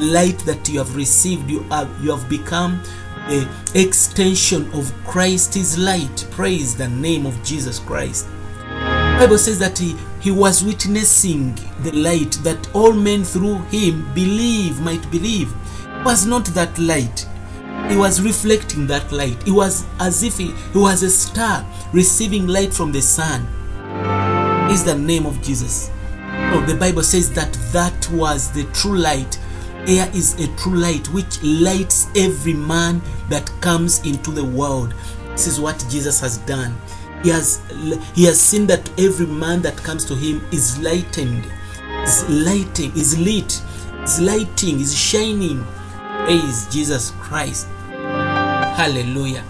light 0.00 0.40
that 0.40 0.69
you 0.69 0.78
have 0.78 0.97
received. 0.97 1.49
You 1.49 1.61
have 1.71 1.88
you 2.02 2.11
have 2.11 2.28
become 2.28 2.83
the 3.29 3.49
extension 3.75 4.71
of 4.73 4.93
Christ's 5.05 5.79
light. 5.79 6.26
Praise 6.31 6.76
the 6.76 6.88
name 6.88 7.26
of 7.26 7.43
Jesus 7.43 7.79
Christ. 7.79 8.26
Bible 9.19 9.38
says 9.38 9.59
that 9.61 9.79
he, 9.79 9.97
he 10.21 10.31
was 10.33 10.64
witnessing 10.64 11.55
the 11.83 11.93
light 11.93 12.33
that 12.43 12.75
all 12.75 12.93
men 12.93 13.23
through 13.23 13.59
him 13.71 14.12
believe 14.14 14.81
might 14.81 15.09
believe. 15.12 15.52
It 15.85 16.05
was 16.05 16.26
not 16.26 16.47
that 16.47 16.76
light. 16.79 17.29
He 17.88 17.97
was 17.97 18.21
reflecting 18.21 18.87
that 18.88 19.12
light. 19.12 19.47
It 19.47 19.52
was 19.52 19.85
as 20.00 20.23
if 20.23 20.38
he, 20.38 20.52
he 20.73 20.79
was 20.79 21.02
a 21.02 21.11
star 21.11 21.64
receiving 21.93 22.47
light 22.49 22.75
from 22.75 22.91
the 22.91 23.02
sun. 23.02 23.47
Is 24.71 24.85
the 24.85 24.97
name 24.97 25.26
of 25.26 25.41
Jesus. 25.43 25.91
Oh, 26.55 26.64
the 26.67 26.75
Bible 26.75 27.02
says 27.02 27.31
that 27.35 27.52
that 27.73 28.11
was 28.11 28.50
the 28.52 28.64
true 28.73 28.99
light. 28.99 29.38
Air 29.87 30.09
is 30.15 30.35
a 30.39 30.47
true 30.57 30.77
light 30.77 31.09
which 31.09 31.43
lights 31.43 32.09
every 32.17 32.55
man 32.55 33.03
that 33.29 33.51
comes 33.61 34.05
into 34.07 34.31
the 34.31 34.45
world. 34.45 34.95
This 35.33 35.47
is 35.47 35.61
what 35.61 35.85
Jesus 35.91 36.21
has 36.21 36.39
done. 36.39 36.77
He 37.23 37.31
has 37.31 37.61
he 38.15 38.25
has 38.25 38.41
seen 38.41 38.67
that 38.67 38.89
every 38.99 39.27
man 39.27 39.62
that 39.62 39.77
comes 39.77 40.05
to 40.07 40.15
him 40.15 40.45
is 40.53 40.79
lightened, 40.81 41.51
is 42.03 42.29
lighting, 42.29 42.93
is 42.97 43.19
lit, 43.19 43.61
is 44.03 44.21
lighting, 44.21 44.81
is 44.81 44.97
shining. 44.97 45.65
Praise 46.25 46.67
Jesus 46.71 47.11
Christ. 47.12 47.67
Hallelujah. 48.77 49.45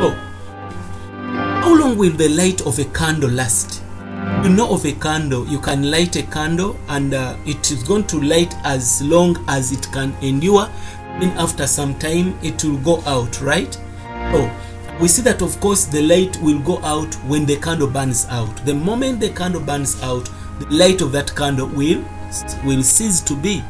Oh, 0.00 0.14
how 1.62 1.74
long 1.74 1.96
will 1.96 2.12
the 2.12 2.28
light 2.28 2.60
of 2.66 2.78
a 2.78 2.84
candle 2.86 3.30
last? 3.30 3.81
You 4.42 4.48
know 4.48 4.74
of 4.74 4.84
a 4.84 4.92
candle, 4.94 5.46
you 5.46 5.60
can 5.60 5.88
light 5.88 6.16
a 6.16 6.24
candle 6.24 6.76
and 6.88 7.14
uh, 7.14 7.36
it 7.46 7.70
is 7.70 7.84
going 7.84 8.08
to 8.08 8.20
light 8.20 8.52
as 8.64 9.00
long 9.00 9.36
as 9.46 9.70
it 9.70 9.86
can 9.92 10.12
endure. 10.20 10.68
Then 11.20 11.30
after 11.38 11.64
some 11.64 11.96
time, 12.00 12.36
it 12.42 12.64
will 12.64 12.78
go 12.78 13.00
out, 13.06 13.40
right? 13.40 13.78
Oh, 14.34 14.52
we 15.00 15.06
see 15.06 15.22
that 15.22 15.42
of 15.42 15.60
course 15.60 15.84
the 15.84 16.02
light 16.02 16.36
will 16.42 16.58
go 16.58 16.78
out 16.80 17.14
when 17.28 17.46
the 17.46 17.56
candle 17.58 17.86
burns 17.86 18.26
out. 18.30 18.56
The 18.66 18.74
moment 18.74 19.20
the 19.20 19.28
candle 19.30 19.60
burns 19.60 20.02
out, 20.02 20.28
the 20.58 20.66
light 20.70 21.02
of 21.02 21.12
that 21.12 21.32
candle 21.36 21.68
will 21.68 22.04
will 22.64 22.82
cease 22.82 23.20
to 23.20 23.36
be. 23.36 23.62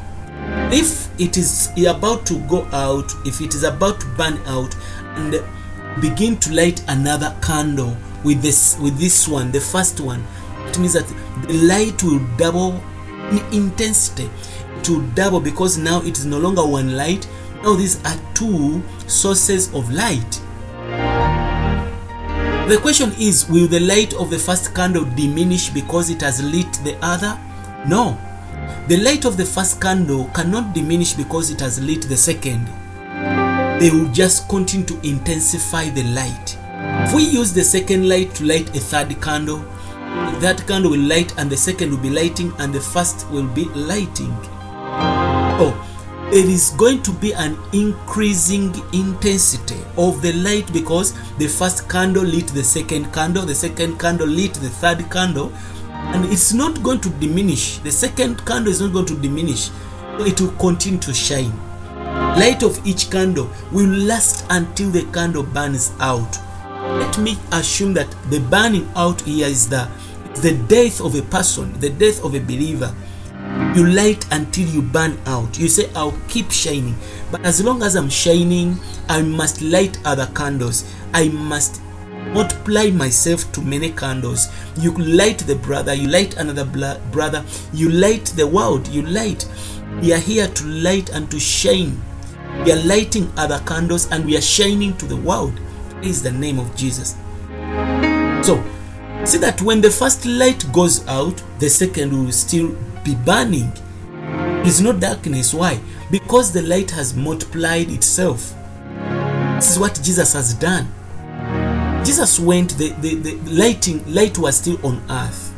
If 0.72 1.10
it 1.20 1.36
is 1.36 1.70
about 1.86 2.24
to 2.26 2.38
go 2.48 2.64
out, 2.72 3.12
if 3.26 3.42
it 3.42 3.54
is 3.54 3.64
about 3.64 4.00
to 4.00 4.06
burn 4.16 4.38
out, 4.46 4.74
and 5.16 5.42
begin 6.00 6.38
to 6.38 6.54
light 6.54 6.82
another 6.88 7.36
candle 7.42 7.94
with 8.24 8.40
this 8.40 8.78
with 8.78 8.98
this 8.98 9.28
one, 9.28 9.52
the 9.52 9.60
first 9.60 10.00
one, 10.00 10.24
it 10.72 10.78
means 10.78 10.94
that 10.94 11.06
the 11.46 11.54
light 11.54 12.02
will 12.02 12.20
double 12.36 12.82
in 13.30 13.40
intensity. 13.52 14.30
To 14.84 15.02
double 15.14 15.40
because 15.40 15.78
now 15.78 16.00
it 16.02 16.18
is 16.18 16.26
no 16.26 16.38
longer 16.38 16.64
one 16.66 16.96
light. 16.96 17.28
Now 17.62 17.74
these 17.76 18.02
are 18.04 18.18
two 18.34 18.82
sources 19.06 19.72
of 19.74 19.90
light. 19.92 20.40
The 22.68 22.78
question 22.80 23.12
is 23.18 23.48
Will 23.48 23.68
the 23.68 23.80
light 23.80 24.14
of 24.14 24.30
the 24.30 24.38
first 24.38 24.74
candle 24.74 25.04
diminish 25.04 25.68
because 25.70 26.10
it 26.10 26.20
has 26.22 26.42
lit 26.42 26.72
the 26.84 26.96
other? 27.02 27.38
No. 27.86 28.18
The 28.88 28.96
light 28.96 29.24
of 29.24 29.36
the 29.36 29.44
first 29.44 29.80
candle 29.80 30.30
cannot 30.34 30.74
diminish 30.74 31.12
because 31.12 31.50
it 31.50 31.60
has 31.60 31.80
lit 31.80 32.02
the 32.02 32.16
second. 32.16 32.66
They 33.78 33.90
will 33.90 34.10
just 34.12 34.48
continue 34.48 34.86
to 34.86 35.06
intensify 35.06 35.90
the 35.90 36.04
light. 36.04 36.58
If 37.06 37.14
we 37.14 37.24
use 37.24 37.52
the 37.52 37.62
second 37.62 38.08
light 38.08 38.34
to 38.36 38.44
light 38.44 38.74
a 38.76 38.80
third 38.80 39.20
candle, 39.20 39.64
that 40.40 40.64
candle 40.66 40.90
will 40.90 41.00
light 41.00 41.36
and 41.38 41.48
the 41.48 41.56
second 41.56 41.90
will 41.90 41.98
be 41.98 42.10
lighting 42.10 42.52
and 42.58 42.74
the 42.74 42.80
first 42.80 43.28
will 43.30 43.46
be 43.46 43.64
lighting. 43.66 44.34
Oh, 45.64 45.88
it 46.32 46.46
is 46.46 46.70
going 46.70 47.02
to 47.02 47.12
be 47.12 47.32
an 47.34 47.58
increasing 47.72 48.74
intensity 48.92 49.78
of 49.96 50.22
the 50.22 50.32
light 50.32 50.72
because 50.72 51.12
the 51.36 51.46
first 51.46 51.88
candle 51.88 52.24
lit 52.24 52.48
the 52.48 52.64
second 52.64 53.12
candle, 53.12 53.44
the 53.44 53.54
second 53.54 53.98
candle 54.00 54.26
lit 54.26 54.54
the 54.54 54.68
third 54.68 55.10
candle, 55.10 55.52
and 55.92 56.24
it's 56.32 56.52
not 56.52 56.82
going 56.82 57.00
to 57.02 57.10
diminish. 57.10 57.78
The 57.78 57.92
second 57.92 58.44
candle 58.46 58.72
is 58.72 58.80
not 58.80 58.92
going 58.92 59.06
to 59.06 59.16
diminish, 59.16 59.70
it 60.20 60.40
will 60.40 60.52
continue 60.52 61.00
to 61.00 61.14
shine. 61.14 61.52
Light 62.38 62.62
of 62.62 62.84
each 62.86 63.10
candle 63.10 63.50
will 63.70 63.88
last 63.88 64.46
until 64.50 64.90
the 64.90 65.04
candle 65.12 65.42
burns 65.42 65.92
out. 66.00 66.38
Let 66.98 67.18
me 67.18 67.36
assume 67.52 67.94
that 67.94 68.10
the 68.30 68.40
burning 68.40 68.90
out 68.94 69.20
here 69.22 69.46
is 69.46 69.68
the 69.68 69.88
the 70.36 70.54
death 70.66 71.00
of 71.00 71.14
a 71.14 71.22
person, 71.22 71.78
the 71.80 71.90
death 71.90 72.24
of 72.24 72.34
a 72.34 72.40
believer. 72.40 72.94
You 73.74 73.86
light 73.86 74.26
until 74.32 74.66
you 74.68 74.82
burn 74.82 75.18
out. 75.26 75.58
You 75.58 75.68
say, 75.68 75.90
I'll 75.94 76.18
keep 76.28 76.50
shining. 76.50 76.96
But 77.30 77.44
as 77.44 77.62
long 77.62 77.82
as 77.82 77.96
I'm 77.96 78.08
shining, 78.08 78.78
I 79.08 79.22
must 79.22 79.60
light 79.62 79.98
other 80.04 80.26
candles. 80.34 80.84
I 81.12 81.28
must 81.28 81.80
multiply 82.32 82.90
myself 82.90 83.50
to 83.52 83.60
many 83.60 83.90
candles. 83.90 84.48
You 84.78 84.92
light 84.96 85.38
the 85.40 85.56
brother, 85.56 85.94
you 85.94 86.08
light 86.08 86.36
another 86.36 86.64
brother, 86.64 87.44
you 87.72 87.90
light 87.90 88.26
the 88.36 88.46
world, 88.46 88.88
you 88.88 89.02
light. 89.02 89.46
We 90.00 90.12
are 90.12 90.18
here 90.18 90.48
to 90.48 90.66
light 90.66 91.10
and 91.10 91.30
to 91.30 91.38
shine. 91.38 92.00
We 92.64 92.72
are 92.72 92.84
lighting 92.84 93.30
other 93.36 93.60
candles 93.66 94.10
and 94.10 94.24
we 94.24 94.36
are 94.36 94.42
shining 94.42 94.96
to 94.98 95.06
the 95.06 95.16
world. 95.16 95.58
Praise 96.02 96.20
the 96.20 96.32
name 96.32 96.58
of 96.58 96.74
Jesus. 96.74 97.12
So, 98.44 98.60
see 99.24 99.38
that 99.38 99.62
when 99.62 99.80
the 99.80 99.88
first 99.88 100.26
light 100.26 100.66
goes 100.72 101.06
out, 101.06 101.40
the 101.60 101.70
second 101.70 102.12
will 102.12 102.32
still 102.32 102.76
be 103.04 103.14
burning. 103.14 103.70
It's 104.66 104.80
not 104.80 104.98
darkness. 104.98 105.54
Why? 105.54 105.78
Because 106.10 106.52
the 106.52 106.62
light 106.62 106.90
has 106.90 107.14
multiplied 107.14 107.88
itself. 107.88 108.52
This 109.54 109.70
is 109.70 109.78
what 109.78 109.94
Jesus 110.02 110.32
has 110.32 110.54
done. 110.54 110.88
Jesus 112.04 112.40
went, 112.40 112.76
the, 112.78 112.88
the, 113.00 113.14
the 113.14 113.34
lighting, 113.52 114.02
light 114.12 114.36
was 114.38 114.56
still 114.56 114.84
on 114.84 115.00
earth. 115.08 115.54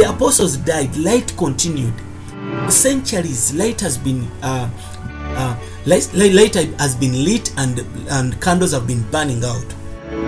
The 0.00 0.12
apostles 0.12 0.56
died, 0.56 0.96
light 0.96 1.32
continued. 1.36 1.94
Centuries, 2.68 3.54
light 3.54 3.80
has 3.82 3.96
been 3.96 4.28
uh, 4.42 4.68
uh, 5.14 5.56
light, 5.86 6.08
light, 6.14 6.54
has 6.78 6.94
been 6.94 7.24
lit 7.24 7.52
and 7.58 7.80
and 8.10 8.40
candles 8.40 8.72
have 8.72 8.86
been 8.86 9.02
burning 9.10 9.44
out. 9.44 9.74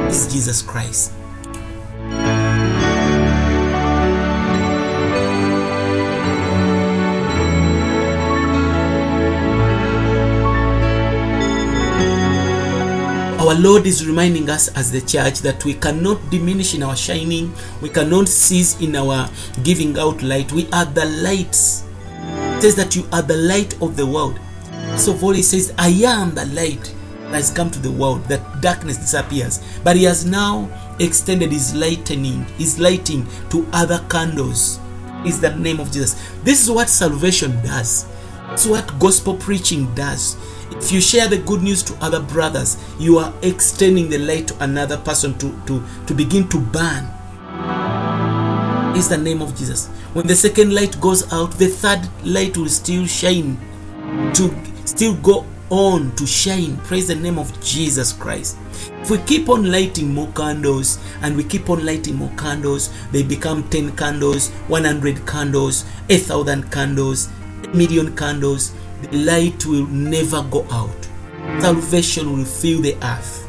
This 0.08 0.26
is 0.26 0.32
Jesus 0.32 0.62
Christ. 0.62 1.12
our 13.42 13.52
our 13.52 13.60
Lord 13.60 13.86
is 13.86 14.06
reminding 14.06 14.48
us 14.48 14.68
as 14.76 14.90
the 14.90 15.00
church 15.02 15.40
that 15.40 15.62
we 15.64 15.74
cannot 15.74 16.18
diminish 16.30 16.74
in 16.74 16.82
our 16.82 16.96
shining, 16.96 17.52
we 17.82 17.90
cannot 17.90 18.28
cease 18.28 18.80
in 18.80 18.96
our 18.96 19.28
giving 19.62 19.98
out 19.98 20.22
light. 20.22 20.50
We 20.52 20.68
are 20.72 20.86
the 20.86 21.04
lights. 21.04 21.84
It 22.56 22.62
says 22.62 22.76
that 22.76 22.96
you 22.96 23.04
are 23.12 23.20
the 23.20 23.36
light 23.36 23.74
of 23.82 23.96
the 23.96 24.06
world. 24.06 24.38
So 24.96 25.14
for 25.14 25.34
he 25.34 25.42
says, 25.42 25.72
I 25.78 25.88
am 25.88 26.34
the 26.34 26.46
light 26.46 26.94
that 27.24 27.34
has 27.34 27.50
come 27.50 27.70
to 27.70 27.78
the 27.78 27.90
world, 27.90 28.24
that 28.24 28.60
darkness 28.60 28.98
disappears. 28.98 29.62
But 29.82 29.96
he 29.96 30.04
has 30.04 30.24
now 30.24 30.68
extended 31.00 31.50
his 31.50 31.74
lightening, 31.74 32.44
his 32.58 32.78
lighting 32.78 33.26
to 33.50 33.66
other 33.72 34.04
candles. 34.10 34.78
Is 35.24 35.40
the 35.40 35.54
name 35.54 35.78
of 35.78 35.92
Jesus. 35.92 36.20
This 36.42 36.62
is 36.62 36.70
what 36.70 36.88
salvation 36.88 37.52
does. 37.62 38.06
It's 38.50 38.66
what 38.66 38.98
gospel 38.98 39.36
preaching 39.36 39.92
does. 39.94 40.36
If 40.72 40.90
you 40.90 41.00
share 41.00 41.28
the 41.28 41.38
good 41.38 41.62
news 41.62 41.82
to 41.84 41.94
other 42.04 42.20
brothers, 42.20 42.76
you 42.98 43.18
are 43.18 43.32
extending 43.42 44.10
the 44.10 44.18
light 44.18 44.48
to 44.48 44.64
another 44.64 44.96
person 44.98 45.38
to, 45.38 45.56
to, 45.66 45.82
to 46.06 46.14
begin 46.14 46.48
to 46.48 46.58
burn. 46.58 47.04
Is 48.96 49.08
the 49.08 49.16
name 49.16 49.42
of 49.42 49.56
Jesus. 49.56 49.86
When 50.12 50.26
the 50.26 50.34
second 50.34 50.74
light 50.74 51.00
goes 51.00 51.32
out, 51.32 51.52
the 51.52 51.68
third 51.68 52.08
light 52.24 52.56
will 52.56 52.68
still 52.68 53.06
shine, 53.06 53.58
to 54.34 54.71
still 54.84 55.14
go 55.16 55.44
on 55.70 56.14
to 56.16 56.26
shine. 56.26 56.76
Praise 56.78 57.08
the 57.08 57.14
name 57.14 57.38
of 57.38 57.60
Jesus 57.62 58.12
Christ. 58.12 58.58
If 59.00 59.10
we 59.10 59.18
keep 59.18 59.48
on 59.48 59.70
lighting 59.70 60.12
more 60.12 60.30
candles 60.32 60.98
and 61.22 61.36
we 61.36 61.44
keep 61.44 61.70
on 61.70 61.84
lighting 61.84 62.16
more 62.16 62.32
candles, 62.36 62.90
they 63.10 63.22
become 63.22 63.68
10 63.70 63.96
candles, 63.96 64.50
100 64.68 65.26
candles, 65.26 65.84
a 66.08 66.18
thousand 66.18 66.70
candles, 66.70 67.30
a 67.64 67.68
million 67.68 68.14
candles. 68.16 68.74
The 69.02 69.16
light 69.18 69.64
will 69.66 69.86
never 69.86 70.42
go 70.44 70.66
out. 70.70 71.08
Salvation 71.60 72.36
will 72.36 72.44
fill 72.44 72.82
the 72.82 72.94
earth. 73.02 73.48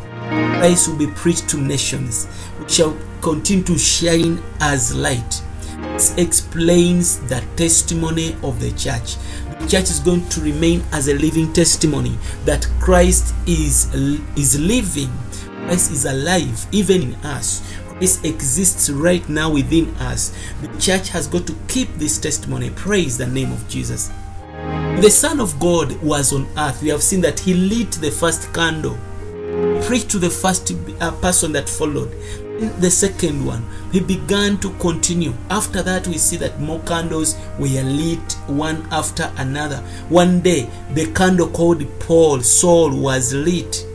Christ 0.59 0.87
will 0.87 0.97
be 0.97 1.07
preached 1.07 1.49
to 1.49 1.57
nations. 1.57 2.27
We 2.59 2.69
shall 2.69 2.97
continue 3.21 3.63
to 3.65 3.77
shine 3.77 4.41
as 4.61 4.95
light. 4.95 5.41
This 5.93 6.17
explains 6.17 7.19
the 7.27 7.43
testimony 7.55 8.35
of 8.43 8.59
the 8.59 8.71
church. 8.71 9.17
Church 9.67 9.89
is 9.89 9.99
going 9.99 10.27
to 10.29 10.41
remain 10.41 10.83
as 10.91 11.07
a 11.07 11.15
living 11.15 11.51
testimony 11.53 12.17
that 12.45 12.67
Christ 12.79 13.33
is, 13.47 13.93
is 14.35 14.59
living. 14.59 15.09
Christ 15.65 15.91
is 15.91 16.05
alive 16.05 16.67
even 16.71 17.01
in 17.01 17.15
us. 17.25 17.61
Christ 17.89 18.25
exists 18.25 18.89
right 18.89 19.27
now 19.29 19.51
within 19.51 19.89
us. 19.95 20.33
The 20.61 20.67
church 20.79 21.09
has 21.09 21.27
got 21.27 21.47
to 21.47 21.55
keep 21.67 21.93
this 21.95 22.17
testimony. 22.19 22.69
Praise 22.71 23.17
the 23.17 23.27
name 23.27 23.51
of 23.51 23.67
Jesus. 23.67 24.11
The 25.01 25.09
Son 25.09 25.39
of 25.39 25.59
God 25.59 25.91
was 26.03 26.33
on 26.33 26.47
earth. 26.57 26.81
We 26.83 26.89
have 26.89 27.01
seen 27.01 27.21
that 27.21 27.39
he 27.39 27.53
lit 27.53 27.91
the 27.93 28.11
first 28.11 28.53
candle, 28.53 28.97
preached 29.85 30.09
to 30.11 30.19
the 30.19 30.29
first 30.29 30.71
uh, 31.01 31.11
person 31.19 31.51
that 31.53 31.67
followed. 31.67 32.13
The 32.59 32.91
second 32.91 33.43
one, 33.43 33.65
he 33.91 33.99
began 33.99 34.59
to 34.59 34.69
continue. 34.73 35.33
After 35.49 35.81
that, 35.81 36.05
we 36.07 36.19
see 36.19 36.37
that 36.37 36.59
more 36.59 36.79
candles 36.81 37.35
were 37.57 37.81
lit 37.81 38.33
one 38.45 38.87
after 38.91 39.31
another. 39.37 39.77
One 40.09 40.39
day, 40.41 40.69
the 40.93 41.11
candle 41.13 41.49
called 41.49 41.83
Paul, 41.99 42.41
Saul, 42.41 42.95
was 42.95 43.33
lit. 43.33 43.85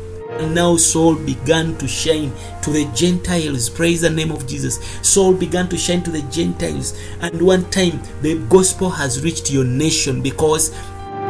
And 0.40 0.54
now 0.54 0.76
Saul 0.76 1.14
began 1.14 1.76
to 1.78 1.86
shine 1.86 2.32
to 2.62 2.70
the 2.70 2.84
Gentiles. 2.94 3.68
Praise 3.68 4.00
the 4.00 4.10
name 4.10 4.32
of 4.32 4.46
Jesus. 4.46 4.78
Saul 5.02 5.34
began 5.34 5.68
to 5.68 5.78
shine 5.78 6.02
to 6.02 6.10
the 6.10 6.22
Gentiles. 6.22 6.98
And 7.20 7.40
one 7.40 7.70
time, 7.70 8.00
the 8.22 8.38
gospel 8.48 8.90
has 8.90 9.22
reached 9.22 9.52
your 9.52 9.64
nation 9.64 10.20
because 10.20 10.74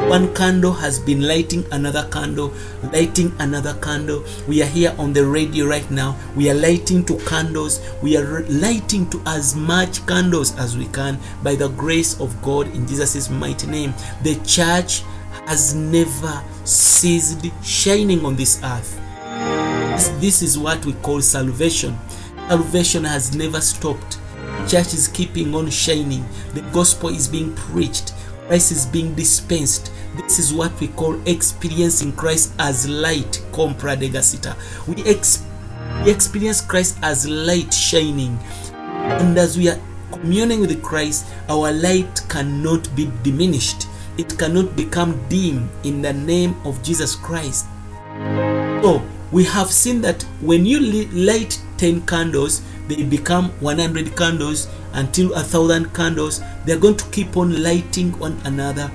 one 0.07 0.35
candle 0.35 0.73
has 0.73 0.99
been 0.99 1.23
lighting 1.23 1.67
another 1.73 2.09
candle, 2.11 2.53
lighting 2.93 3.33
another 3.39 3.75
candle. 3.83 4.25
We 4.47 4.63
are 4.63 4.67
here 4.67 4.95
on 4.99 5.13
the 5.13 5.27
radio 5.27 5.67
right 5.67 5.91
now. 5.91 6.17
We 6.37 6.51
are 6.51 6.55
lighting 6.55 7.05
to 7.07 7.19
candles. 7.27 7.81
We 8.03 8.17
are 8.17 8.43
lighting 8.45 9.11
to 9.11 9.23
as 9.27 9.55
much 9.55 10.07
candles 10.07 10.57
as 10.57 10.77
we 10.79 10.87
can 10.87 11.19
by 11.43 11.57
the 11.57 11.69
grace 11.69 12.19
of 12.21 12.41
God 12.43 12.69
in 12.69 12.87
Jesus' 12.87 13.29
mighty 13.29 13.67
name. 13.67 13.93
The 14.23 14.37
church 14.47 15.03
has 15.47 15.75
never 15.75 16.43
ceased 16.65 17.47
shining 17.63 18.25
on 18.25 18.37
this 18.37 18.63
earth. 18.63 19.01
This, 20.21 20.43
is 20.43 20.59
what 20.59 20.85
we 20.87 20.93
call 20.95 21.21
salvation. 21.21 21.99
Salvation 22.49 23.05
has 23.05 23.35
never 23.35 23.61
stopped. 23.61 24.19
Church 24.69 24.95
is 24.95 25.09
keeping 25.09 25.55
on 25.55 25.71
shining. 25.71 26.25
The 26.55 26.63
gospel 26.73 27.09
is 27.09 27.27
being 27.27 27.55
preached. 27.55 28.15
Christ 28.49 28.73
is 28.73 28.87
being 28.87 29.15
dispensed. 29.15 29.93
This 30.17 30.39
is 30.39 30.55
what 30.55 30.73
we 30.81 30.89
call 30.89 31.21
experiencing 31.29 32.13
Christ 32.13 32.55
as 32.59 32.89
light. 32.89 33.45
Compra 33.53 33.95
de 33.95 34.09
gasita. 34.09 34.57
We, 34.89 35.05
ex- 35.05 35.45
we 36.03 36.11
experience 36.11 36.63
Christ 36.63 36.99
as 37.03 37.29
light 37.29 37.75
shining. 37.75 38.39
And 38.73 39.37
as 39.37 39.59
we 39.59 39.69
are 39.69 39.79
communing 40.13 40.61
with 40.61 40.83
Christ, 40.83 41.27
our 41.51 41.71
light 41.73 42.23
cannot 42.31 42.89
be 42.97 43.11
diminished. 43.23 43.87
It 44.17 44.39
cannot 44.39 44.75
become 44.75 45.23
dim 45.29 45.69
in 45.85 46.01
the 46.01 46.15
name 46.15 46.57
of 46.65 46.83
Jesus 46.83 47.17
Christ. 47.17 47.67
So, 48.83 49.03
we 49.31 49.45
have 49.45 49.71
seen 49.71 50.01
that 50.01 50.23
when 50.41 50.65
you 50.65 50.81
light 51.13 51.61
10 51.77 52.07
candles, 52.07 52.63
they 52.89 53.05
become 53.05 53.51
100 53.61 54.17
candles 54.17 54.69
until 54.95 55.35
a 55.35 55.41
thousand 55.41 55.95
candles. 55.95 56.41
They're 56.65 56.79
going 56.79 56.97
to 56.97 57.11
keep 57.11 57.37
on 57.37 57.63
lighting 57.63 58.19
one 58.19 58.41
another 58.45 58.91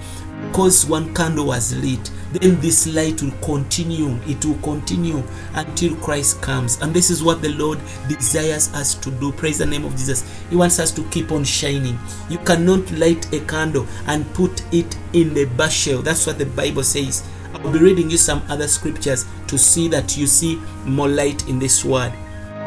because 0.47 0.85
one 0.85 1.13
candle 1.13 1.47
was 1.47 1.75
lit. 1.75 2.11
Then 2.33 2.59
this 2.59 2.87
light 2.87 3.21
will 3.21 3.31
continue, 3.43 4.17
it 4.27 4.43
will 4.43 4.57
continue 4.63 5.23
until 5.53 5.95
Christ 5.97 6.41
comes. 6.41 6.81
And 6.81 6.93
this 6.93 7.11
is 7.11 7.23
what 7.23 7.41
the 7.43 7.49
Lord 7.49 7.79
desires 8.07 8.73
us 8.73 8.95
to 8.95 9.11
do. 9.11 9.31
Praise 9.31 9.59
the 9.59 9.65
name 9.67 9.85
of 9.85 9.91
Jesus. 9.91 10.23
He 10.49 10.55
wants 10.55 10.79
us 10.79 10.91
to 10.93 11.03
keep 11.09 11.31
on 11.31 11.43
shining. 11.43 11.97
You 12.29 12.39
cannot 12.39 12.91
light 12.93 13.31
a 13.33 13.39
candle 13.41 13.87
and 14.07 14.31
put 14.33 14.63
it 14.73 14.97
in 15.13 15.33
the 15.35 15.45
bushel. 15.45 16.01
That's 16.01 16.25
what 16.25 16.39
the 16.39 16.47
Bible 16.47 16.83
says. 16.83 17.23
I'll 17.53 17.71
be 17.71 17.77
reading 17.77 18.09
you 18.09 18.17
some 18.17 18.41
other 18.49 18.67
scriptures 18.67 19.25
to 19.47 19.57
see 19.59 19.87
that 19.89 20.17
you 20.17 20.25
see 20.25 20.59
more 20.85 21.07
light 21.07 21.47
in 21.47 21.59
this 21.59 21.85
word. 21.85 22.11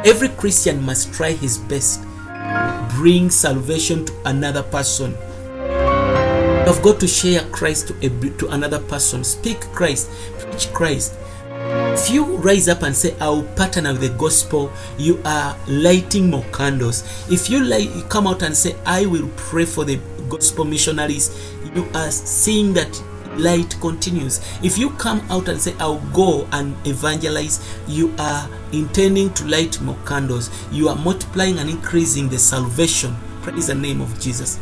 Every 0.04 0.28
Christian 0.28 0.84
must 0.84 1.12
try 1.12 1.32
his 1.32 1.58
best 1.58 2.02
bring 2.96 3.28
salvation 3.28 4.04
to 4.06 4.12
another 4.24 4.62
person. 4.62 5.10
You've 6.66 6.82
got 6.82 6.98
to 7.00 7.06
share 7.06 7.42
Christ 7.50 7.88
to, 7.88 8.06
a, 8.06 8.08
to 8.38 8.48
another 8.48 8.80
person. 8.80 9.22
Speak 9.22 9.60
Christ, 9.72 10.10
preach 10.38 10.72
Christ. 10.72 11.14
If 11.52 12.10
you 12.10 12.24
rise 12.24 12.68
up 12.68 12.82
and 12.82 12.96
say, 12.96 13.14
I'll 13.20 13.42
partner 13.54 13.92
with 13.92 14.00
the 14.00 14.08
gospel, 14.18 14.72
you 14.98 15.20
are 15.24 15.56
lighting 15.68 16.30
more 16.30 16.44
candles. 16.52 17.04
If 17.30 17.50
you, 17.50 17.62
light, 17.62 17.94
you 17.94 18.02
come 18.04 18.26
out 18.26 18.42
and 18.42 18.56
say, 18.56 18.74
I 18.84 19.06
will 19.06 19.28
pray 19.36 19.64
for 19.64 19.84
the 19.84 20.00
gospel 20.28 20.64
missionaries, 20.64 21.54
you 21.74 21.86
are 21.94 22.10
seeing 22.10 22.72
that 22.74 23.02
light 23.36 23.76
continues. 23.80 24.40
If 24.62 24.78
you 24.78 24.90
come 24.90 25.20
out 25.30 25.48
and 25.48 25.60
say, 25.60 25.74
I'll 25.78 26.00
go 26.12 26.48
and 26.52 26.74
evangelize, 26.86 27.60
you 27.86 28.14
are 28.18 28.48
intending 28.76 29.32
to 29.34 29.46
light 29.46 29.80
more 29.80 29.98
candles. 30.06 30.50
You 30.70 30.88
are 30.88 30.96
multiplying 30.96 31.58
and 31.58 31.70
increasing 31.70 32.28
the 32.28 32.38
salvation. 32.38 33.16
Praise 33.42 33.68
the 33.68 33.74
name 33.74 34.00
of 34.00 34.20
Jesus. 34.20 34.60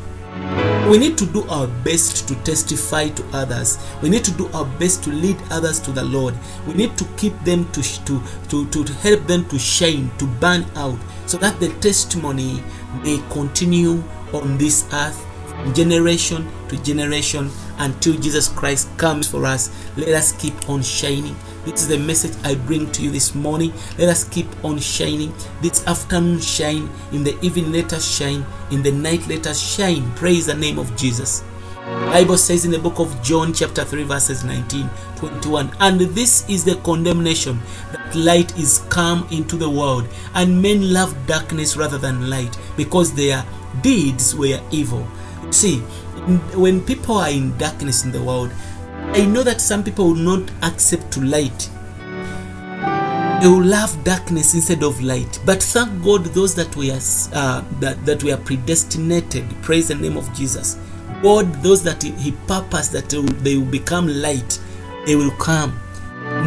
We 0.89 0.99
need 0.99 1.17
to 1.19 1.27
do 1.27 1.45
our 1.49 1.67
best 1.85 2.29
to 2.29 2.35
testify 2.43 3.09
to 3.09 3.25
others. 3.33 3.79
We 4.03 4.11
need 4.11 4.25
to 4.25 4.33
do 4.33 4.49
our 4.53 4.67
best 4.79 5.03
to 5.05 5.11
lead 5.11 5.37
others 5.51 5.81
to 5.81 5.93
the 5.93 6.05
Lord. 6.05 6.35
We 6.67 6.75
need 6.75 6.99
to 6.99 7.05
keep 7.17 7.39
them 7.45 7.71
to, 7.73 7.83
to, 8.05 8.23
to, 8.49 8.85
to 8.85 8.93
help 8.95 9.27
them 9.27 9.47
to 9.47 9.59
shine, 9.59 10.11
to 10.19 10.27
burn 10.27 10.67
out, 10.77 10.99
so 11.27 11.39
that 11.39 11.59
the 11.61 11.69
testimony 11.81 12.63
may 13.03 13.23
continue 13.31 14.03
on 14.33 14.59
this 14.59 14.87
earth 14.93 15.25
generation 15.73 16.47
to 16.69 16.77
generation 16.83 17.51
until 17.79 18.15
Jesus 18.15 18.49
Christ 18.49 18.89
comes 18.99 19.29
for 19.29 19.47
us. 19.47 19.71
Let 19.97 20.09
us 20.09 20.33
keep 20.33 20.69
on 20.69 20.83
shining. 20.83 21.37
This 21.65 21.83
is 21.83 21.89
the 21.89 21.99
message 21.99 22.37
I 22.45 22.55
bring 22.55 22.93
to 22.93 23.03
you 23.03 23.11
this 23.11 23.35
morning. 23.35 23.73
Let 23.99 24.11
us 24.11 24.25
keep 24.25 24.47
on 24.65 24.79
shining. 24.79 25.33
This 25.63 25.87
afternoon 25.87 26.41
shine, 26.41 26.91
in 27.13 27.25
the 27.25 27.39
evening 27.41 27.73
let 27.73 27.93
us 27.95 28.05
shine, 28.05 28.45
in 28.71 28.83
the 28.83 28.93
night 28.93 29.27
let 29.29 29.47
us 29.47 29.59
shine. 29.59 30.13
Praise 30.13 30.47
the 30.47 30.55
name 30.55 30.79
of 30.79 30.95
Jesus. 30.97 31.43
Bible 31.85 32.39
says 32.39 32.65
in 32.65 32.71
the 32.71 32.79
book 32.79 32.99
of 32.99 33.23
John 33.23 33.53
chapter 33.53 33.85
3 33.85 34.05
verses 34.05 34.43
19 34.43 34.89
21 35.17 35.71
and 35.81 36.01
this 36.01 36.49
is 36.49 36.65
the 36.65 36.77
condemnation 36.77 37.61
that 37.93 38.15
light 38.15 38.57
is 38.59 38.79
come 38.89 39.29
into 39.31 39.57
the 39.57 39.69
world 39.69 40.09
and 40.35 40.63
men 40.63 40.95
love 40.95 41.15
darkness 41.27 41.77
rather 41.77 41.99
than 41.99 42.31
light 42.31 42.57
because 42.79 43.13
their 43.13 43.45
deeds 43.83 44.35
were 44.35 44.61
evil 44.71 45.07
see 45.51 45.81
when 46.57 46.81
people 46.81 47.17
are 47.17 47.29
in 47.29 47.57
darkness 47.59 48.05
in 48.05 48.13
the 48.13 48.23
world 48.23 48.51
i 49.15 49.25
know 49.25 49.43
that 49.43 49.61
some 49.61 49.83
people 49.83 50.07
will 50.09 50.15
not 50.15 50.51
accept 50.63 51.11
to 51.13 51.21
light 51.21 51.71
they 53.41 53.49
will 53.49 53.65
love 53.65 54.03
darkness 54.05 54.55
instead 54.55 54.83
of 54.83 55.01
light 55.03 55.41
but 55.45 55.63
thank 55.63 56.03
god 56.05 56.25
those 56.27 56.55
that 56.55 56.75
were 56.77 56.99
uh, 57.35 57.63
that, 57.81 58.05
that 58.05 58.23
were 58.23 58.37
predestinated 58.37 59.45
praise 59.63 59.89
the 59.89 59.95
name 59.95 60.17
of 60.17 60.33
jesus 60.35 60.79
god 61.23 61.53
those 61.63 61.83
that 61.83 62.03
he, 62.03 62.33
purposed 62.47 62.93
that 62.93 63.09
they 63.09 63.19
will, 63.19 63.27
they 63.43 63.57
will 63.57 63.71
become 63.71 64.07
light 64.09 64.61
they 65.07 65.17
will 65.17 65.31
come 65.33 65.79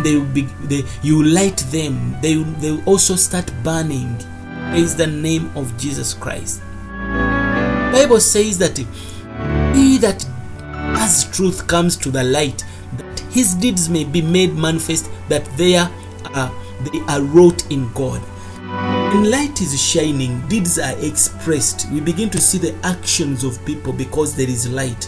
they 0.04 0.16
will 0.18 0.26
be 0.26 0.42
they 0.64 0.84
you 1.04 1.24
light 1.24 1.58
them. 1.72 2.16
They 2.22 2.36
they 2.36 2.72
will 2.72 2.84
also 2.86 3.16
start 3.16 3.52
burning. 3.64 4.18
Praise 4.72 4.96
the 4.96 5.08
name 5.08 5.52
of 5.56 5.78
Jesus 5.78 6.14
Christ. 6.14 6.62
Bible 7.92 8.20
says 8.20 8.58
that 8.58 8.78
he 9.76 9.98
that 10.00 10.26
has 10.96 11.30
truth 11.32 11.68
comes 11.68 11.98
to 11.98 12.12
the 12.12 12.24
light, 12.24 12.64
that 12.98 13.20
his 13.32 13.54
deeds 13.56 13.90
may 13.90 14.04
be 14.04 14.22
made 14.22 14.56
manifest, 14.56 15.10
that 15.30 15.46
they 15.58 15.76
are 15.76 15.92
uh, 16.26 16.52
they 16.82 17.00
are 17.08 17.22
wrought 17.22 17.70
in 17.72 17.92
God. 17.94 18.22
When 19.14 19.32
light 19.32 19.62
is 19.62 19.82
shining, 19.82 20.46
deeds 20.48 20.78
are 20.78 20.98
expressed. 21.00 21.90
We 21.92 22.02
begin 22.02 22.30
to 22.32 22.42
see 22.42 22.58
the 22.58 22.76
actions 22.84 23.44
of 23.44 23.64
people 23.66 23.94
because 23.94 24.36
there 24.36 24.50
is 24.50 24.70
light. 24.70 25.06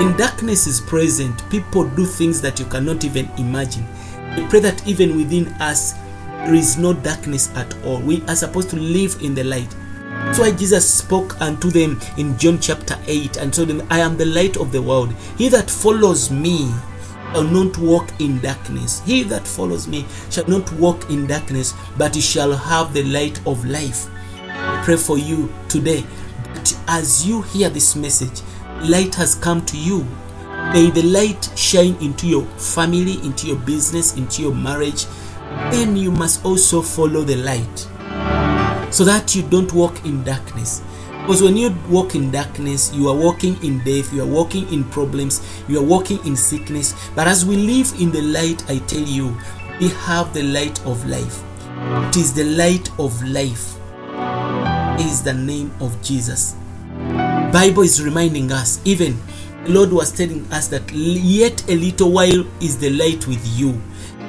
When 0.00 0.16
darkness 0.16 0.66
is 0.66 0.80
present, 0.80 1.48
people 1.50 1.88
do 1.90 2.06
things 2.06 2.40
that 2.40 2.58
you 2.58 2.64
cannot 2.66 3.04
even 3.04 3.30
imagine. 3.36 3.84
I 4.16 4.46
pray 4.48 4.60
that 4.60 4.86
even 4.86 5.16
within 5.16 5.48
us, 5.60 5.92
there 6.44 6.54
is 6.54 6.78
no 6.78 6.94
darkness 6.94 7.54
at 7.56 7.76
all. 7.84 8.00
We 8.00 8.22
are 8.28 8.36
supposed 8.36 8.70
to 8.70 8.76
live 8.76 9.20
in 9.20 9.34
the 9.34 9.44
light. 9.44 9.74
That's 10.28 10.40
why 10.40 10.50
Jesus 10.50 10.92
spoke 10.92 11.40
unto 11.40 11.70
them 11.70 11.98
in 12.18 12.36
John 12.36 12.60
chapter 12.60 12.96
8 13.06 13.38
and 13.38 13.52
told 13.52 13.68
them, 13.68 13.82
I 13.88 14.00
am 14.00 14.18
the 14.18 14.26
light 14.26 14.58
of 14.58 14.72
the 14.72 14.82
world. 14.82 15.10
He 15.38 15.48
that 15.48 15.70
follows 15.70 16.30
me 16.30 16.70
shall 17.32 17.44
not 17.44 17.78
walk 17.78 18.10
in 18.20 18.38
darkness. 18.40 19.00
He 19.06 19.22
that 19.22 19.48
follows 19.48 19.88
me 19.88 20.04
shall 20.30 20.46
not 20.46 20.70
walk 20.74 21.08
in 21.08 21.26
darkness, 21.26 21.72
but 21.96 22.14
he 22.14 22.20
shall 22.20 22.52
have 22.52 22.92
the 22.92 23.04
light 23.04 23.40
of 23.46 23.64
life. 23.64 24.06
I 24.44 24.82
pray 24.84 24.98
for 24.98 25.16
you 25.16 25.50
today 25.66 26.04
that 26.52 26.78
as 26.88 27.26
you 27.26 27.40
hear 27.40 27.70
this 27.70 27.96
message, 27.96 28.42
light 28.82 29.14
has 29.14 29.34
come 29.34 29.64
to 29.64 29.78
you. 29.78 30.06
May 30.74 30.90
the 30.90 31.04
light 31.04 31.50
shine 31.56 31.96
into 32.02 32.28
your 32.28 32.44
family, 32.58 33.14
into 33.24 33.46
your 33.46 33.58
business, 33.60 34.14
into 34.14 34.42
your 34.42 34.54
marriage. 34.54 35.06
Then 35.72 35.96
you 35.96 36.12
must 36.12 36.44
also 36.44 36.82
follow 36.82 37.22
the 37.22 37.36
light 37.36 37.88
so 38.90 39.04
that 39.04 39.34
you 39.34 39.42
don't 39.42 39.72
walk 39.72 40.04
in 40.04 40.24
darkness. 40.24 40.82
Because 41.22 41.42
when 41.42 41.56
you 41.56 41.76
walk 41.90 42.14
in 42.14 42.30
darkness, 42.30 42.92
you 42.94 43.08
are 43.08 43.14
walking 43.14 43.62
in 43.62 43.84
death, 43.84 44.12
you 44.14 44.22
are 44.22 44.26
walking 44.26 44.66
in 44.72 44.84
problems, 44.84 45.42
you 45.68 45.78
are 45.78 45.84
walking 45.84 46.24
in 46.24 46.34
sickness. 46.34 46.94
But 47.14 47.28
as 47.28 47.44
we 47.44 47.56
live 47.56 47.92
in 48.00 48.10
the 48.10 48.22
light, 48.22 48.64
I 48.70 48.78
tell 48.86 49.02
you, 49.02 49.36
we 49.78 49.88
have 49.88 50.32
the 50.32 50.42
light 50.42 50.84
of 50.86 51.04
life. 51.06 51.42
It 52.08 52.16
is 52.16 52.32
the 52.32 52.44
light 52.44 52.90
of 52.98 53.22
life. 53.24 53.76
It 54.98 55.06
is 55.06 55.22
the 55.22 55.34
name 55.34 55.70
of 55.80 56.00
Jesus. 56.02 56.56
Bible 57.52 57.82
is 57.82 58.02
reminding 58.02 58.50
us, 58.50 58.80
even 58.84 59.18
the 59.64 59.72
Lord 59.72 59.92
was 59.92 60.10
telling 60.10 60.50
us 60.50 60.68
that 60.68 60.90
yet 60.92 61.62
a 61.68 61.76
little 61.76 62.10
while 62.10 62.44
is 62.62 62.78
the 62.78 62.90
light 62.90 63.26
with 63.26 63.46
you. 63.58 63.80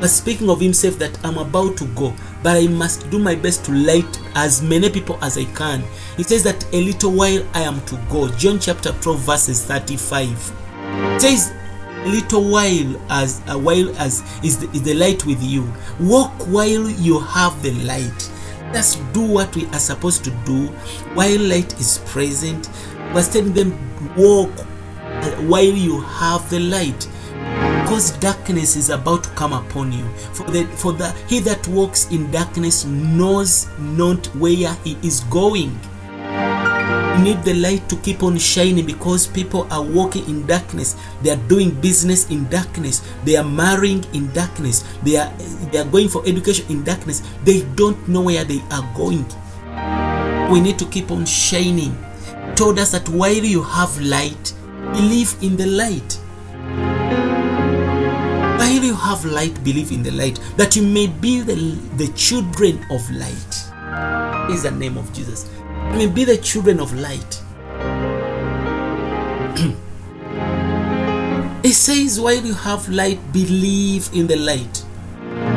But 0.02 0.10
speaking 0.10 0.50
of 0.50 0.60
himself 0.60 1.00
that 1.00 1.18
I'm 1.26 1.38
about 1.38 1.78
to 1.78 1.86
go, 1.96 2.14
but 2.44 2.58
I 2.58 2.68
must 2.68 3.10
do 3.10 3.20
my 3.20 3.36
best 3.36 3.66
to 3.66 3.72
light 3.72 4.20
as 4.36 4.62
many 4.62 4.90
people 4.90 5.18
as 5.22 5.38
I 5.38 5.46
can. 5.46 5.84
He 6.18 6.24
says 6.24 6.44
that 6.44 6.66
a 6.74 6.82
little 6.82 7.12
while 7.12 7.46
I 7.54 7.62
am 7.62 7.82
to 7.86 8.00
go. 8.10 8.30
John 8.30 8.60
chapter 8.60 8.92
12 9.02 9.20
verses 9.20 9.66
35. 9.66 10.30
It 11.16 11.22
says 11.22 11.54
little 12.06 12.50
while 12.50 13.02
as 13.10 13.42
a 13.48 13.58
while 13.58 13.90
as 13.98 14.24
is 14.44 14.58
the, 14.60 14.70
is 14.72 14.84
the 14.84 14.94
light 14.94 15.26
with 15.26 15.42
you. 15.44 15.72
Walk 16.00 16.32
while 16.48 16.90
you 16.90 17.20
have 17.20 17.62
the 17.62 17.72
light. 17.84 18.32
Just 18.74 19.00
do 19.14 19.22
what 19.22 19.56
we 19.56 19.66
are 19.68 19.80
supposed 19.80 20.24
to 20.26 20.32
do 20.46 20.68
while 21.16 21.40
light 21.40 21.74
is 21.80 22.00
present. 22.06 22.70
We're 23.14 23.24
telling 23.24 23.54
them 23.54 23.78
walk 24.16 24.52
uh, 24.58 25.32
while 25.48 25.64
you 25.64 26.02
have 26.02 26.50
the 26.50 26.60
light 26.60 27.08
because 27.90 28.12
darkness 28.20 28.76
is 28.76 28.92
about 28.92 29.24
to 29.24 29.30
come 29.32 29.52
upon 29.52 29.92
you. 29.92 30.08
For 30.34 30.44
the 30.52 30.66
for 30.78 30.94
the 30.94 31.12
he 31.28 31.40
that 31.40 31.68
walks 31.68 32.06
in 32.12 32.30
darkness 32.30 32.86
knows 32.86 33.68
not 33.80 34.28
where 34.36 34.76
he 34.84 34.96
is 35.02 35.22
going. 35.32 35.74
You 36.14 37.24
need 37.24 37.42
the 37.42 37.56
light 37.56 37.90
to 37.90 37.96
keep 37.98 38.22
on 38.22 38.38
shining 38.38 38.86
because 38.86 39.26
people 39.26 39.66
are 39.72 39.82
walking 39.82 40.24
in 40.30 40.46
darkness. 40.46 40.96
They 41.24 41.32
are 41.32 41.42
doing 41.50 41.72
business 41.82 42.30
in 42.30 42.48
darkness. 42.50 43.02
They 43.26 43.38
are 43.38 43.44
marrying 43.44 44.06
in 44.14 44.32
darkness. 44.34 44.84
They 45.02 45.18
are 45.18 45.34
they 45.72 45.80
are 45.80 45.90
going 45.90 46.10
for 46.10 46.22
education 46.28 46.68
in 46.70 46.84
darkness. 46.84 47.24
They 47.44 47.64
don't 47.74 47.98
know 48.08 48.22
where 48.22 48.44
they 48.44 48.62
are 48.70 48.86
going. 48.96 49.26
We 50.52 50.62
need 50.62 50.78
to 50.78 50.86
keep 50.86 51.10
on 51.10 51.26
shining. 51.26 51.98
Told 52.56 52.78
us 52.78 52.92
that 52.92 53.10
while 53.10 53.34
you 53.34 53.64
have 53.64 54.00
light 54.00 54.54
believe 54.94 55.36
in 55.42 55.58
the 55.58 55.66
light 55.66 56.20
have 59.00 59.26
light, 59.26 59.64
believe 59.64 59.92
in 59.92 60.04
the 60.04 60.12
light, 60.12 60.40
that 60.58 60.76
you 60.76 60.84
may 60.84 61.08
be 61.08 61.42
the, 61.42 61.56
the 61.98 62.08
children 62.14 62.86
of 62.92 63.10
light. 63.12 63.66
Is 64.52 64.64
the 64.64 64.72
name 64.72 64.98
of 64.98 65.12
Jesus. 65.14 65.50
You 65.92 65.98
may 65.98 66.08
be 66.08 66.24
the 66.24 66.38
children 66.38 66.80
of 66.80 66.94
light. 66.94 67.42
it 71.64 71.74
says, 71.74 72.20
while 72.20 72.44
you 72.44 72.54
have 72.54 72.88
light, 72.90 73.20
believe 73.34 74.10
in 74.14 74.28
the 74.28 74.36
light. 74.36 74.78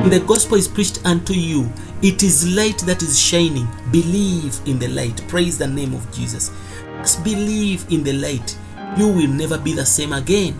When 0.01 0.11
the 0.11 0.21
gospel 0.21 0.57
is 0.57 0.69
preached 0.69 1.05
unto 1.05 1.35
you, 1.35 1.71
it 2.03 2.23
is 2.23 2.55
light 2.55 2.79
that 2.81 3.03
is 3.03 3.19
shining. 3.19 3.69
Believe 3.91 4.59
in 4.67 4.79
the 4.79 4.89
light. 4.89 5.27
Praise 5.29 5.59
the 5.59 5.67
name 5.67 5.95
of 5.95 6.11
Jesus. 6.13 6.51
Just 6.99 7.25
believe 7.25 7.87
in 7.91 8.03
the 8.03 8.13
light. 8.13 8.57
You 8.97 9.09
will 9.09 9.29
never 9.29 9.59
be 9.59 9.73
the 9.73 9.87
same 9.87 10.13
again 10.13 10.59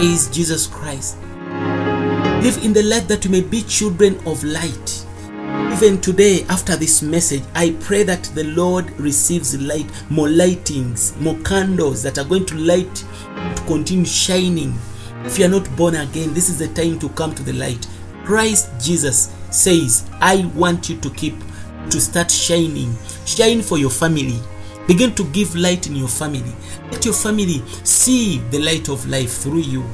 is 0.00 0.28
Jesus 0.30 0.66
Christ. 0.66 1.18
Live 2.42 2.64
in 2.64 2.72
the 2.72 2.82
light 2.82 3.06
that 3.08 3.24
you 3.24 3.30
may 3.30 3.42
be 3.42 3.62
children 3.62 4.16
of 4.26 4.42
light. 4.42 5.06
Even 5.74 6.00
today, 6.00 6.44
after 6.48 6.74
this 6.74 7.02
message, 7.02 7.42
I 7.54 7.76
pray 7.80 8.02
that 8.04 8.24
the 8.34 8.44
Lord 8.44 8.90
receives 8.98 9.60
light, 9.60 9.86
more 10.08 10.28
lightings, 10.28 11.18
more 11.20 11.36
candles 11.40 12.02
that 12.02 12.18
are 12.18 12.24
going 12.24 12.46
to 12.46 12.56
light 12.56 12.94
to 12.94 13.62
continue 13.66 14.06
shining. 14.06 14.74
If 15.24 15.38
you 15.38 15.44
are 15.44 15.48
not 15.48 15.76
born 15.76 15.94
again, 15.96 16.32
this 16.32 16.48
is 16.48 16.58
the 16.58 16.68
time 16.68 16.98
to 17.00 17.08
come 17.10 17.34
to 17.34 17.42
the 17.42 17.52
light. 17.52 17.86
Christ 18.24 18.70
Jesus 18.80 19.34
says, 19.50 20.08
I 20.20 20.50
want 20.54 20.88
you 20.88 20.98
to 20.98 21.10
keep 21.10 21.34
to 21.90 22.00
start 22.00 22.30
shining. 22.30 22.94
Shine 23.26 23.60
for 23.60 23.76
your 23.76 23.90
family. 23.90 24.38
Begin 24.86 25.14
to 25.14 25.24
give 25.24 25.54
light 25.54 25.86
in 25.86 25.96
your 25.96 26.08
family. 26.08 26.52
Let 26.90 27.04
your 27.04 27.14
family 27.14 27.62
see 27.84 28.38
the 28.50 28.58
light 28.58 28.88
of 28.88 29.06
life 29.08 29.38
through 29.38 29.60
you. 29.60 29.84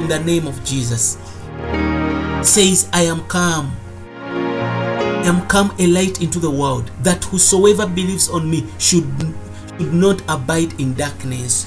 In 0.00 0.08
the 0.08 0.18
name 0.20 0.46
of 0.46 0.62
Jesus. 0.64 1.18
Says, 2.42 2.90
I 2.92 3.02
am 3.02 3.26
come. 3.28 3.74
I 4.20 5.22
am 5.26 5.46
come 5.46 5.74
a 5.78 5.86
light 5.86 6.20
into 6.20 6.38
the 6.38 6.50
world, 6.50 6.90
that 7.02 7.24
whosoever 7.24 7.86
believes 7.86 8.28
on 8.28 8.50
me 8.50 8.66
should, 8.78 9.06
should 9.78 9.94
not 9.94 10.20
abide 10.28 10.78
in 10.78 10.92
darkness. 10.94 11.66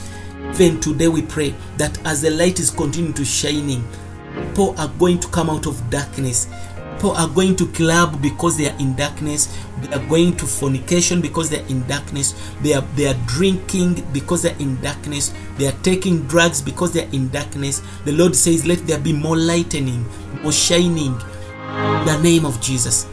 Even 0.53 0.79
today 0.79 1.07
we 1.07 1.23
pray 1.23 1.55
that 1.77 1.97
as 2.05 2.21
the 2.21 2.29
light 2.29 2.59
is 2.59 2.69
continuing 2.69 3.13
to 3.15 3.25
shining, 3.25 3.83
people 4.49 4.75
are 4.77 4.89
going 4.99 5.19
to 5.19 5.27
come 5.29 5.49
out 5.49 5.65
of 5.65 5.89
darkness 5.89 6.47
people 6.97 7.11
are 7.11 7.29
going 7.29 7.55
to 7.55 7.67
club 7.67 8.19
because 8.23 8.57
they 8.57 8.67
are 8.67 8.79
in 8.79 8.95
darkness 8.95 9.55
they 9.81 9.93
are 9.95 10.03
going 10.07 10.35
to 10.35 10.47
fornication 10.47 11.21
because 11.21 11.47
they 11.49 11.61
are 11.61 11.67
in 11.67 11.85
darkness 11.87 12.33
they 12.61 12.73
are 12.73 12.81
they 12.95 13.05
are 13.05 13.17
drinking 13.27 14.03
because 14.11 14.41
they 14.41 14.51
are 14.51 14.59
in 14.59 14.81
darkness 14.81 15.31
they 15.57 15.67
are 15.67 15.77
taking 15.83 16.23
drugs 16.23 16.61
because 16.61 16.93
they 16.93 17.03
are 17.05 17.09
in 17.11 17.29
darkness. 17.29 17.81
The 18.05 18.11
lord 18.11 18.35
says 18.35 18.65
let 18.65 18.79
there 18.87 18.99
be 18.99 19.13
more 19.13 19.37
lightening 19.37 20.05
more 20.41 20.51
shining 20.51 21.13
in 21.13 22.05
the 22.05 22.19
name 22.23 22.45
of 22.45 22.59
jesus. 22.61 23.07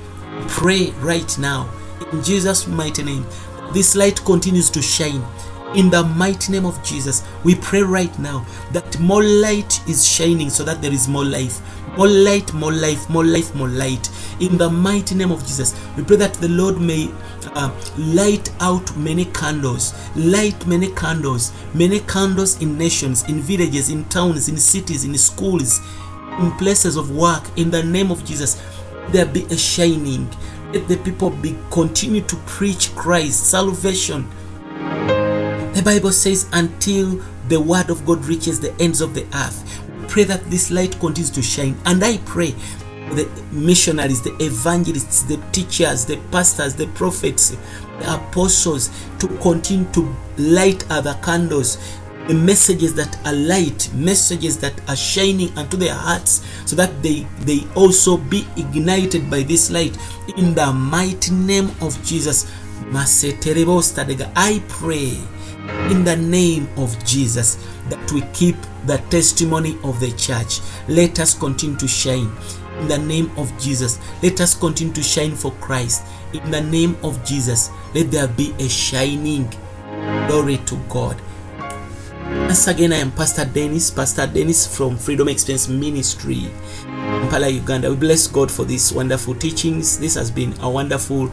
Pray 0.49 0.91
right 1.01 1.39
now 1.39 1.71
in 2.13 2.23
jesus 2.23 2.67
mighty 2.67 3.03
name. 3.03 3.27
This 3.73 3.95
light 3.97 4.25
continues 4.25 4.71
to 4.71 4.81
shine 4.81 5.23
in 5.75 5.91
the 5.91 6.05
mighty 6.05 6.53
name 6.53 6.65
of 6.65 6.83
Jesus, 6.85 7.25
we 7.43 7.55
pray 7.57 7.83
right 7.83 8.17
now 8.19 8.47
that 8.73 8.99
more 9.01 9.23
light 9.23 9.81
is 9.89 10.07
shining 10.07 10.49
so 10.51 10.63
that 10.65 10.81
there 10.81 10.93
is 10.93 11.09
more 11.09 11.25
life. 11.25 11.61
More 11.97 12.09
light, 12.09 12.53
more 12.53 12.73
life, 12.73 13.09
more 13.09 13.25
life, 13.25 13.55
more 13.55 13.69
light. 13.69 14.11
In 14.41 14.57
the 14.57 14.69
mighty 14.71 15.15
name 15.15 15.31
of 15.31 15.41
Jesus, 15.47 15.75
we 15.97 16.05
pray 16.05 16.17
that 16.17 16.35
the 16.35 16.49
Lord 16.49 16.81
may 16.81 17.09
uh, 17.55 17.71
light 17.97 18.51
out 18.61 18.97
many 18.97 19.27
candles, 19.27 19.95
light 20.17 20.67
many 20.67 20.93
candles, 20.93 21.53
many 21.73 22.01
candles 22.01 22.61
in 22.61 22.77
nations, 22.77 23.23
in 23.29 23.41
villages, 23.41 23.91
in 23.91 24.05
towns, 24.07 24.49
in 24.49 24.57
cities, 24.57 25.05
in 25.05 25.17
schools, 25.17 25.81
in 26.39 26.51
places 26.53 26.97
of 26.97 27.11
work. 27.11 27.45
In 27.57 27.71
the 27.71 27.83
name 27.83 28.11
of 28.11 28.25
Jesus, 28.25 28.63
there 29.09 29.27
be 29.27 29.45
a 29.45 29.57
shining. 29.57 30.29
Let 30.73 30.89
the 30.89 30.97
people 30.97 31.31
be 31.31 31.57
continue 31.71 32.23
to 32.23 32.37
preach 32.47 32.95
Christ, 32.97 33.51
salvation, 33.51 34.29
Bible 35.85 36.13
says, 36.13 36.49
until 36.53 37.23
the 37.49 37.61
word 37.61 37.91
of 37.91 38.05
God 38.07 38.25
reaches 38.25 38.61
the 38.61 38.75
ends 38.81 39.01
of 39.01 39.15
the 39.15 39.25
earth. 39.35 39.83
Pray 40.09 40.25
that 40.25 40.45
this 40.51 40.71
light 40.71 40.99
continues 41.01 41.31
to 41.31 41.43
shine. 41.43 41.77
And 41.85 42.03
I 42.05 42.19
pray 42.19 42.55
the 43.13 43.29
missionaries, 43.53 44.23
the 44.23 44.35
evangelists, 44.43 45.23
the 45.23 45.37
teachers, 45.53 46.05
the 46.05 46.17
pastors, 46.33 46.75
the 46.75 46.87
prophets, 46.89 47.51
the 47.51 48.15
apostles 48.15 48.91
to 49.19 49.29
continue 49.39 49.91
to 49.93 50.15
light 50.39 50.91
other 50.91 51.19
candles 51.23 51.79
the 52.27 52.35
messages 52.35 52.95
that 52.95 53.19
are 53.27 53.35
light, 53.35 53.91
messages 53.95 54.59
that 54.59 54.73
are 54.89 54.97
shining 54.97 55.57
unto 55.59 55.77
their 55.77 55.95
hearts, 55.95 56.43
so 56.65 56.75
that 56.77 57.03
they 57.03 57.27
they 57.41 57.61
also 57.75 58.17
be 58.17 58.47
ignited 58.57 59.31
by 59.31 59.43
this 59.43 59.71
light. 59.71 59.97
In 60.37 60.55
the 60.55 60.73
mighty 60.73 61.33
name 61.33 61.71
of 61.83 62.03
Jesus, 62.03 62.51
I 62.93 64.63
pray 64.69 65.19
in 65.91 66.05
the 66.05 66.17
name 66.17 66.69
of 66.77 67.03
Jesus 67.05 67.57
that 67.89 68.13
we 68.13 68.23
keep 68.33 68.57
the 68.87 68.99
testimony 69.11 69.79
of 69.85 70.01
the 70.01 70.13
church. 70.13 70.61
Let 70.89 71.21
us 71.21 71.35
continue 71.39 71.77
to 71.79 71.89
shine 71.89 72.31
in 72.81 72.89
the 72.89 72.99
name 72.99 73.31
of 73.37 73.57
Jesus. 73.59 73.99
Let 74.23 74.41
us 74.41 74.55
continue 74.55 74.95
to 74.95 75.03
shine 75.03 75.35
for 75.35 75.53
Christ. 75.53 76.05
In 76.33 76.51
the 76.51 76.61
name 76.61 76.97
of 77.03 77.25
Jesus, 77.25 77.71
let 77.95 78.11
there 78.11 78.29
be 78.29 78.55
a 78.59 78.69
shining. 78.69 79.53
Glory 80.27 80.59
to 80.67 80.77
God. 80.89 81.21
Once 82.27 82.67
again, 82.67 82.93
I 82.93 82.97
am 82.97 83.13
Pastor 83.13 83.45
Dennis, 83.45 83.91
Pastor 83.91 84.27
Dennis 84.27 84.67
from 84.67 84.97
Freedom 84.97 85.29
Experience 85.29 85.69
Ministry, 85.69 86.51
Kampala, 86.83 87.49
Uganda. 87.49 87.91
We 87.91 87.97
bless 87.97 88.27
God 88.27 88.51
for 88.51 88.65
these 88.65 88.93
wonderful 88.93 89.35
teachings. 89.35 89.99
This 89.99 90.15
has 90.15 90.31
been 90.31 90.55
a 90.61 90.69
wonderful 90.69 91.31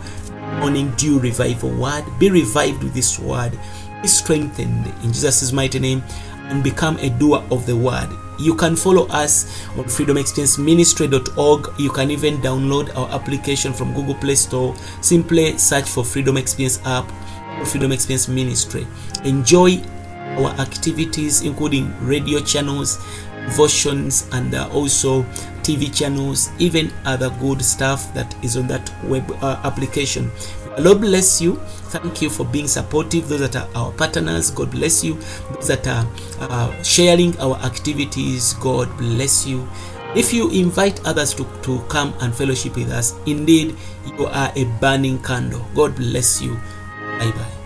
morning 0.60 0.92
dew 0.98 1.20
revival 1.20 1.72
word. 1.72 2.04
Be 2.20 2.30
revived 2.30 2.84
with 2.84 2.94
this 2.94 3.18
word. 3.18 3.58
Strengthened 4.04 4.88
in 5.04 5.14
Jesus' 5.14 5.52
mighty 5.52 5.80
name 5.80 6.04
and 6.50 6.64
become 6.64 6.98
a 6.98 7.10
doer 7.10 7.44
of 7.52 7.66
the 7.66 7.76
word. 7.76 8.10
You 8.40 8.56
can 8.56 8.76
follow 8.76 9.08
us 9.08 9.46
on 9.78 9.86
freedomexperienceministry.org. 9.86 11.80
You 11.80 11.90
can 11.92 12.10
even 12.10 12.38
download 12.38 12.96
our 12.98 13.08
application 13.12 13.72
from 13.72 13.94
Google 13.94 14.16
Play 14.16 14.36
Store. 14.36 14.76
Simply 15.02 15.58
search 15.58 15.88
for 15.88 16.04
Freedom 16.04 16.38
Experience 16.38 16.82
app 16.86 17.12
or 17.60 17.66
Freedom 17.66 17.92
Experience 17.92 18.28
Ministry. 18.28 18.88
Enjoy 19.24 19.80
our 20.38 20.50
activities, 20.60 21.42
including 21.42 21.94
radio 22.06 22.40
channels, 22.40 22.98
versions, 23.50 24.28
and 24.32 24.56
uh, 24.56 24.70
also 24.74 25.24
TV 25.62 25.94
channels, 25.94 26.50
even 26.58 26.92
other 27.06 27.30
good 27.40 27.62
stuff 27.64 28.14
that 28.14 28.34
is 28.44 28.58
on 28.58 28.68
that 28.68 28.92
web 29.04 29.30
uh, 29.42 29.62
application. 29.64 30.32
Lord 30.80 31.02
bless 31.02 31.42
you. 31.42 31.56
Thank 31.92 32.22
you 32.22 32.30
for 32.30 32.46
being 32.46 32.68
supportive. 32.68 33.28
Those 33.28 33.42
that 33.42 33.56
are 33.56 33.68
our 33.76 33.92
partners, 33.94 34.52
God 34.52 34.72
bless 34.72 35.04
you. 35.04 35.16
Those 35.54 35.68
that 35.68 35.88
are 35.88 36.08
uh, 36.40 36.84
sharing 36.84 37.38
our 37.40 37.58
activities, 37.58 38.54
God 38.56 38.96
bless 38.98 39.46
you. 39.46 39.68
If 40.16 40.34
you 40.34 40.50
invite 40.52 41.06
others 41.06 41.34
to, 41.36 41.46
to 41.64 41.80
come 41.88 42.14
and 42.22 42.36
fellowship 42.36 42.76
with 42.76 42.92
us, 42.92 43.16
indeed, 43.26 43.76
you 44.18 44.28
are 44.28 44.52
a 44.56 44.66
burning 44.80 45.22
candle. 45.24 45.66
God 45.76 45.96
bless 45.96 46.42
you. 46.42 46.56
Bye 47.20 47.32
bye. 47.32 47.61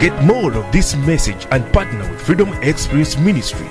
Get 0.00 0.24
more 0.24 0.52
of 0.54 0.72
this 0.72 0.96
message 0.96 1.46
and 1.50 1.70
partner 1.74 2.10
with 2.10 2.22
Freedom 2.22 2.48
Experience 2.62 3.18
Ministry, 3.18 3.68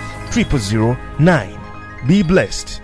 0009. 1.20 1.60
Be 2.08 2.24
blessed. 2.24 2.82